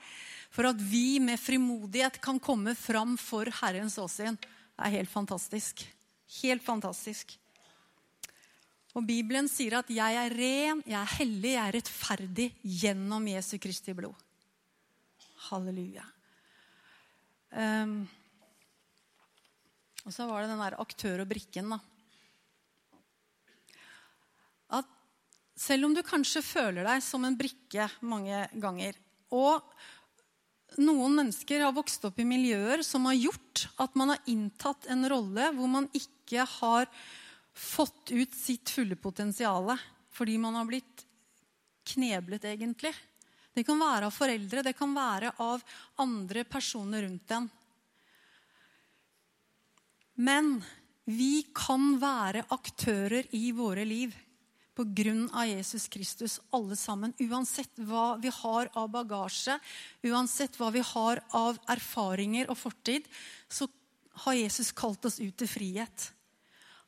For 0.51 0.69
at 0.69 0.81
vi 0.83 1.21
med 1.23 1.41
frimodighet 1.41 2.19
kan 2.21 2.41
komme 2.43 2.75
fram 2.77 3.17
for 3.21 3.49
Herrens 3.63 3.97
åsyn. 4.03 4.37
Det 4.37 4.85
er 4.85 4.99
helt 4.99 5.13
fantastisk. 5.13 5.87
Helt 6.43 6.65
fantastisk. 6.67 7.37
Og 8.91 9.07
Bibelen 9.07 9.47
sier 9.49 9.79
at 9.79 9.89
'jeg 9.89 10.15
er 10.19 10.35
ren, 10.35 10.83
jeg 10.85 11.01
er 11.01 11.15
hellig, 11.17 11.53
jeg 11.55 11.69
er 11.69 11.77
rettferdig 11.79 12.49
gjennom 12.65 13.27
Jesu 13.29 13.57
Kristi 13.59 13.95
blod'. 13.95 14.19
Halleluja. 15.49 16.05
Um, 17.53 18.09
og 20.05 20.13
så 20.13 20.27
var 20.27 20.43
det 20.43 20.51
den 20.51 20.59
der 20.59 20.81
aktør 20.81 21.23
og 21.23 21.29
brikken, 21.29 21.71
da. 21.71 21.79
Selv 25.61 25.89
om 25.89 25.95
du 25.95 26.03
kanskje 26.07 26.43
føler 26.45 26.87
deg 26.89 27.03
som 27.05 27.25
en 27.27 27.37
brikke 27.37 27.89
mange 28.09 28.47
ganger, 28.63 28.97
og 29.37 29.61
noen 30.81 31.17
mennesker 31.19 31.65
har 31.65 31.75
vokst 31.77 32.05
opp 32.09 32.21
i 32.23 32.29
miljøer 32.29 32.85
som 32.87 33.09
har 33.11 33.19
gjort 33.19 33.67
at 33.83 33.97
man 33.99 34.15
har 34.15 34.31
inntatt 34.31 34.87
en 34.93 35.05
rolle 35.11 35.51
hvor 35.57 35.69
man 35.71 35.89
ikke 35.97 36.47
har 36.47 36.89
fått 37.53 38.13
ut 38.15 38.35
sitt 38.37 38.71
fulle 38.71 38.97
potensial 38.97 39.73
fordi 40.15 40.39
man 40.41 40.57
har 40.59 40.69
blitt 40.69 41.05
kneblet, 41.91 42.45
egentlig. 42.45 42.93
Det 43.55 43.65
kan 43.67 43.81
være 43.81 44.07
av 44.07 44.15
foreldre, 44.15 44.63
det 44.63 44.77
kan 44.79 44.93
være 44.95 45.33
av 45.43 45.63
andre 46.03 46.45
personer 46.47 47.03
rundt 47.07 47.33
en. 47.35 47.49
Men 50.21 50.53
vi 51.11 51.47
kan 51.57 51.97
være 51.99 52.45
aktører 52.55 53.27
i 53.35 53.51
våre 53.57 53.87
liv 53.89 54.15
på 54.75 54.85
grunn 54.97 55.27
av 55.35 55.49
Jesus 55.49 55.89
Kristus, 55.89 56.39
alle 56.55 56.77
sammen. 56.77 57.13
Uansett 57.19 57.79
hva 57.85 58.15
vi 58.23 58.31
har 58.33 58.71
av 58.79 58.89
bagasje, 58.93 59.59
uansett 60.07 60.57
hva 60.61 60.71
vi 60.75 60.83
har 60.93 61.21
av 61.37 61.59
erfaringer 61.69 62.51
og 62.51 62.59
fortid, 62.59 63.09
så 63.49 63.69
har 64.25 64.39
Jesus 64.39 64.73
kalt 64.73 65.05
oss 65.05 65.21
ut 65.21 65.37
til 65.37 65.51
frihet. 65.51 66.11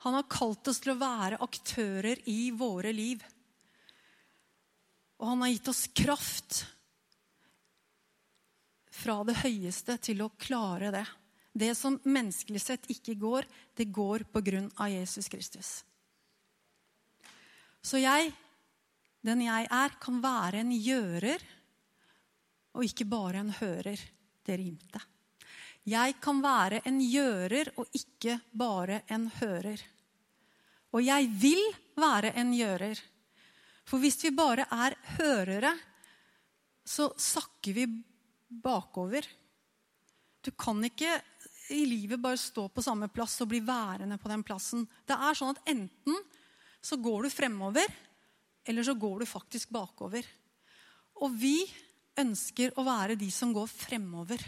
Han 0.07 0.15
har 0.19 0.31
kalt 0.31 0.69
oss 0.69 0.81
til 0.83 0.95
å 0.95 1.01
være 1.01 1.41
aktører 1.45 2.23
i 2.31 2.51
våre 2.51 2.93
liv. 2.95 3.23
Og 5.23 5.29
han 5.31 5.45
har 5.45 5.53
gitt 5.53 5.71
oss 5.71 5.87
kraft 5.95 6.65
fra 8.93 9.21
det 9.27 9.39
høyeste 9.43 9.97
til 10.03 10.25
å 10.25 10.33
klare 10.43 10.91
det. 10.95 11.05
Det 11.53 11.75
som 11.77 12.01
menneskelig 12.03 12.61
sett 12.65 12.91
ikke 12.93 13.15
går, 13.21 13.47
det 13.77 13.91
går 13.93 14.27
på 14.33 14.43
grunn 14.45 14.71
av 14.81 14.91
Jesus 14.91 15.29
Kristus. 15.31 15.83
Så 17.83 17.99
jeg, 17.99 18.31
den 19.27 19.43
jeg 19.45 19.67
er, 19.67 19.97
kan 20.03 20.21
være 20.23 20.63
en 20.63 20.71
gjører 20.77 21.43
og 22.73 22.85
ikke 22.87 23.07
bare 23.11 23.43
en 23.43 23.55
hører. 23.59 24.01
Det 24.43 24.59
rimte. 24.59 25.01
Jeg 25.87 26.15
kan 26.23 26.41
være 26.43 26.81
en 26.87 27.01
gjører 27.03 27.73
og 27.79 27.91
ikke 27.95 28.39
bare 28.55 29.03
en 29.11 29.29
hører. 29.41 29.83
Og 30.95 31.03
jeg 31.05 31.29
vil 31.43 31.63
være 31.99 32.33
en 32.39 32.53
gjører. 32.55 32.99
For 33.87 34.03
hvis 34.03 34.21
vi 34.25 34.31
bare 34.35 34.67
er 34.71 34.97
hørere, 35.19 35.73
så 36.87 37.11
sakker 37.19 37.75
vi 37.75 37.87
bakover. 38.63 39.27
Du 40.43 40.51
kan 40.59 40.83
ikke 40.87 41.17
i 41.73 41.85
livet 41.87 42.21
bare 42.21 42.39
stå 42.39 42.69
på 42.69 42.83
samme 42.85 43.09
plass 43.09 43.41
og 43.43 43.51
bli 43.51 43.63
værende 43.65 44.19
på 44.19 44.31
den 44.31 44.43
plassen. 44.47 44.85
Det 45.07 45.17
er 45.17 45.39
sånn 45.39 45.55
at 45.55 45.71
enten 45.71 46.19
så 46.83 46.99
går 46.99 47.23
du 47.27 47.31
fremover, 47.31 47.87
eller 48.67 48.87
så 48.87 48.95
går 48.99 49.23
du 49.23 49.27
faktisk 49.27 49.71
bakover. 49.75 50.27
Og 51.23 51.35
vi 51.39 51.63
ønsker 52.19 52.75
å 52.77 52.85
være 52.87 53.17
de 53.19 53.31
som 53.33 53.53
går 53.55 53.71
fremover. 53.71 54.43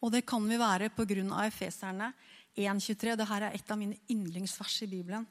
Og 0.00 0.12
det 0.14 0.22
kan 0.28 0.46
vi 0.48 0.58
være 0.60 0.92
pga. 0.94 1.44
Efeserne 1.44 2.12
1.23. 2.56 3.16
Dette 3.18 3.36
er 3.36 3.50
et 3.50 3.72
av 3.72 3.78
mine 3.78 3.98
yndlingsvers 4.10 4.80
i 4.86 4.90
Bibelen. 4.90 5.26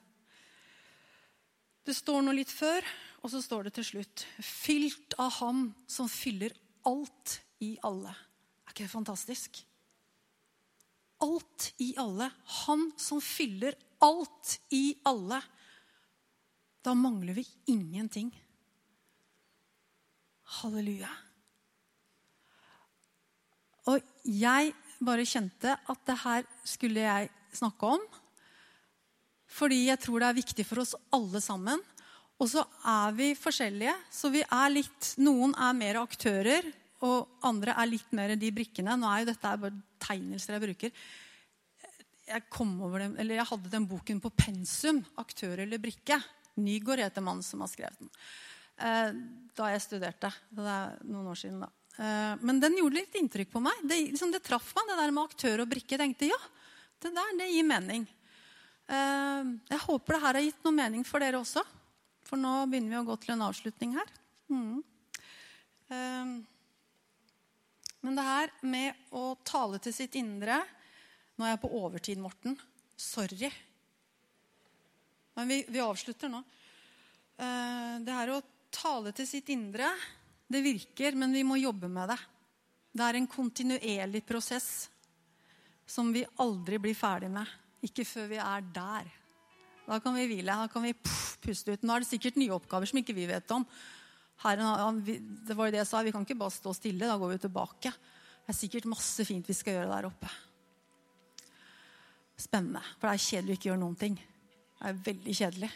Det 1.86 1.96
står 1.98 2.22
noe 2.22 2.38
litt 2.38 2.52
før, 2.54 2.86
og 3.24 3.32
så 3.32 3.42
står 3.42 3.68
det 3.68 3.78
til 3.80 3.88
slutt. 3.88 4.26
Fylt 4.46 5.16
av 5.18 5.32
Ham 5.40 5.70
som 5.90 6.10
fyller 6.12 6.54
alt 6.86 7.40
i 7.66 7.74
alle. 7.88 8.12
Er 8.12 8.76
ikke 8.76 8.86
det 8.86 8.94
fantastisk? 8.94 9.64
Alt 11.26 11.72
i 11.82 11.94
alle. 12.00 12.30
Han 12.66 12.92
som 13.00 13.24
fyller 13.24 13.76
alt 14.06 14.60
i 14.76 14.94
alle, 15.08 15.40
da 16.84 16.94
mangler 16.96 17.36
vi 17.38 17.46
ingenting. 17.72 18.32
Halleluja. 20.60 21.12
Og 23.90 24.00
jeg 24.24 24.74
bare 25.04 25.28
kjente 25.28 25.76
at 25.76 26.02
det 26.08 26.18
her 26.24 26.48
skulle 26.68 27.04
jeg 27.04 27.30
snakke 27.56 27.94
om. 27.98 28.02
Fordi 29.50 29.86
jeg 29.88 30.02
tror 30.04 30.22
det 30.22 30.30
er 30.30 30.40
viktig 30.40 30.66
for 30.68 30.84
oss 30.84 30.96
alle 31.16 31.42
sammen. 31.42 31.82
Og 32.40 32.48
så 32.52 32.64
er 32.88 33.16
vi 33.18 33.32
forskjellige. 33.36 33.96
Så 34.14 34.32
vi 34.32 34.44
er 34.46 34.70
litt 34.72 35.14
Noen 35.20 35.56
er 35.60 35.76
mer 35.76 36.00
aktører, 36.04 36.68
og 37.04 37.42
andre 37.48 37.76
er 37.80 37.90
litt 37.90 38.14
mer 38.16 38.36
de 38.40 38.52
brikkene. 38.54 38.96
Nå 39.00 39.10
er 39.10 39.24
jo 39.24 39.32
dette 39.32 39.56
bare 39.64 39.82
tegnelser 40.04 40.56
jeg 40.56 40.66
bruker 40.68 40.94
jeg, 42.30 42.46
den, 42.54 43.18
jeg, 43.34 43.48
hadde 43.52 43.72
den 43.72 43.88
boken 43.90 44.22
på 44.22 44.32
pensum, 44.38 45.02
'Aktør 45.18 45.64
eller 45.66 45.82
brikke'. 45.82 46.20
Nygård 46.60 47.02
heter 47.02 47.24
mannen 47.24 47.46
som 47.46 47.62
har 47.64 47.72
skrevet 47.72 48.00
den. 48.00 48.12
Eh, 48.80 49.12
da 49.56 49.72
jeg 49.74 49.84
studerte. 49.84 50.32
Det 50.52 50.66
er 50.66 50.98
noen 51.08 51.32
år 51.32 51.40
siden. 51.40 51.60
da. 51.64 51.70
Eh, 52.00 52.36
men 52.42 52.62
den 52.62 52.78
gjorde 52.80 53.00
litt 53.00 53.16
inntrykk 53.20 53.52
på 53.52 53.64
meg. 53.64 53.82
Det, 53.84 53.98
liksom, 54.12 54.32
det, 54.32 54.44
traff 54.46 54.72
meg, 54.76 54.88
det 54.88 55.00
der 55.02 55.12
med 55.16 55.26
aktør 55.26 55.64
og 55.64 55.72
brikke. 55.72 55.96
Jeg 55.96 56.04
tenkte 56.04 56.30
ja, 56.30 56.40
det 57.04 57.12
der 57.16 57.36
det 57.40 57.50
gir 57.52 57.68
mening. 57.68 58.08
Eh, 58.88 59.52
jeg 59.74 59.84
håper 59.88 60.16
det 60.16 60.22
her 60.24 60.40
har 60.40 60.48
gitt 60.48 60.64
noe 60.66 60.76
mening 60.76 61.04
for 61.08 61.24
dere 61.24 61.42
også. 61.42 61.66
For 62.30 62.40
nå 62.40 62.54
begynner 62.70 62.94
vi 62.94 63.02
å 63.02 63.08
gå 63.10 63.20
til 63.24 63.36
en 63.36 63.48
avslutning 63.50 63.98
her. 63.98 64.16
Mm. 64.54 64.80
Eh, 65.90 66.34
men 68.00 68.16
det 68.16 68.28
her 68.30 68.54
med 68.64 69.10
å 69.12 69.34
tale 69.44 69.80
til 69.84 69.96
sitt 69.96 70.16
indre 70.20 70.62
nå 71.40 71.48
er 71.48 71.54
jeg 71.54 71.62
på 71.64 71.72
overtid, 71.80 72.20
Morten. 72.20 72.58
Sorry. 73.00 73.48
Men 75.40 75.48
vi, 75.48 75.62
vi 75.72 75.80
avslutter 75.80 76.28
nå. 76.28 76.42
Eh, 77.40 77.94
det 78.04 78.16
her 78.18 78.34
å 78.36 78.42
tale 78.76 79.14
til 79.16 79.28
sitt 79.30 79.48
indre, 79.54 79.88
det 80.52 80.60
virker, 80.66 81.16
men 81.16 81.32
vi 81.32 81.46
må 81.48 81.56
jobbe 81.56 81.88
med 81.88 82.12
det. 82.12 82.18
Det 82.92 83.06
er 83.06 83.20
en 83.22 83.30
kontinuerlig 83.32 84.24
prosess 84.28 84.90
som 85.88 86.12
vi 86.12 86.26
aldri 86.44 86.82
blir 86.84 86.98
ferdig 86.98 87.30
med. 87.32 87.48
Ikke 87.88 88.04
før 88.04 88.28
vi 88.34 88.42
er 88.44 88.68
der. 88.76 89.08
Da 89.88 90.02
kan 90.04 90.20
vi 90.20 90.28
hvile. 90.28 90.60
Da 90.60 90.68
kan 90.68 90.84
vi 90.84 90.92
puste 91.40 91.72
ut. 91.72 91.88
Nå 91.88 91.96
er 91.96 92.04
det 92.04 92.10
sikkert 92.10 92.42
nye 92.42 92.58
oppgaver 92.58 92.92
som 92.92 93.00
ikke 93.00 93.16
vi 93.16 93.30
vet 93.32 93.56
om. 93.56 93.64
Herren, 94.44 95.00
det 95.08 95.56
var 95.56 95.70
jo 95.70 95.78
det 95.78 95.82
jeg 95.86 95.92
sa, 95.94 96.04
Vi 96.04 96.12
kan 96.12 96.28
ikke 96.28 96.42
bare 96.44 96.58
stå 96.58 96.76
stille. 96.76 97.08
Da 97.08 97.16
går 97.16 97.38
vi 97.38 97.42
tilbake. 97.48 97.96
Det 98.44 98.52
er 98.52 98.60
sikkert 98.60 98.92
masse 98.92 99.24
fint 99.24 99.48
vi 99.48 99.56
skal 99.56 99.80
gjøre 99.80 99.96
der 99.96 100.12
oppe 100.12 100.36
spennende. 102.40 102.82
For 102.98 103.10
det 103.10 103.18
er 103.18 103.26
kjedelig 103.28 103.56
å 103.56 103.60
ikke 103.60 103.70
gjøre 103.70 103.84
noen 103.84 104.00
ting. 104.00 104.18
Det 104.80 104.90
er 104.90 105.02
veldig 105.06 105.36
kjedelig. 105.42 105.72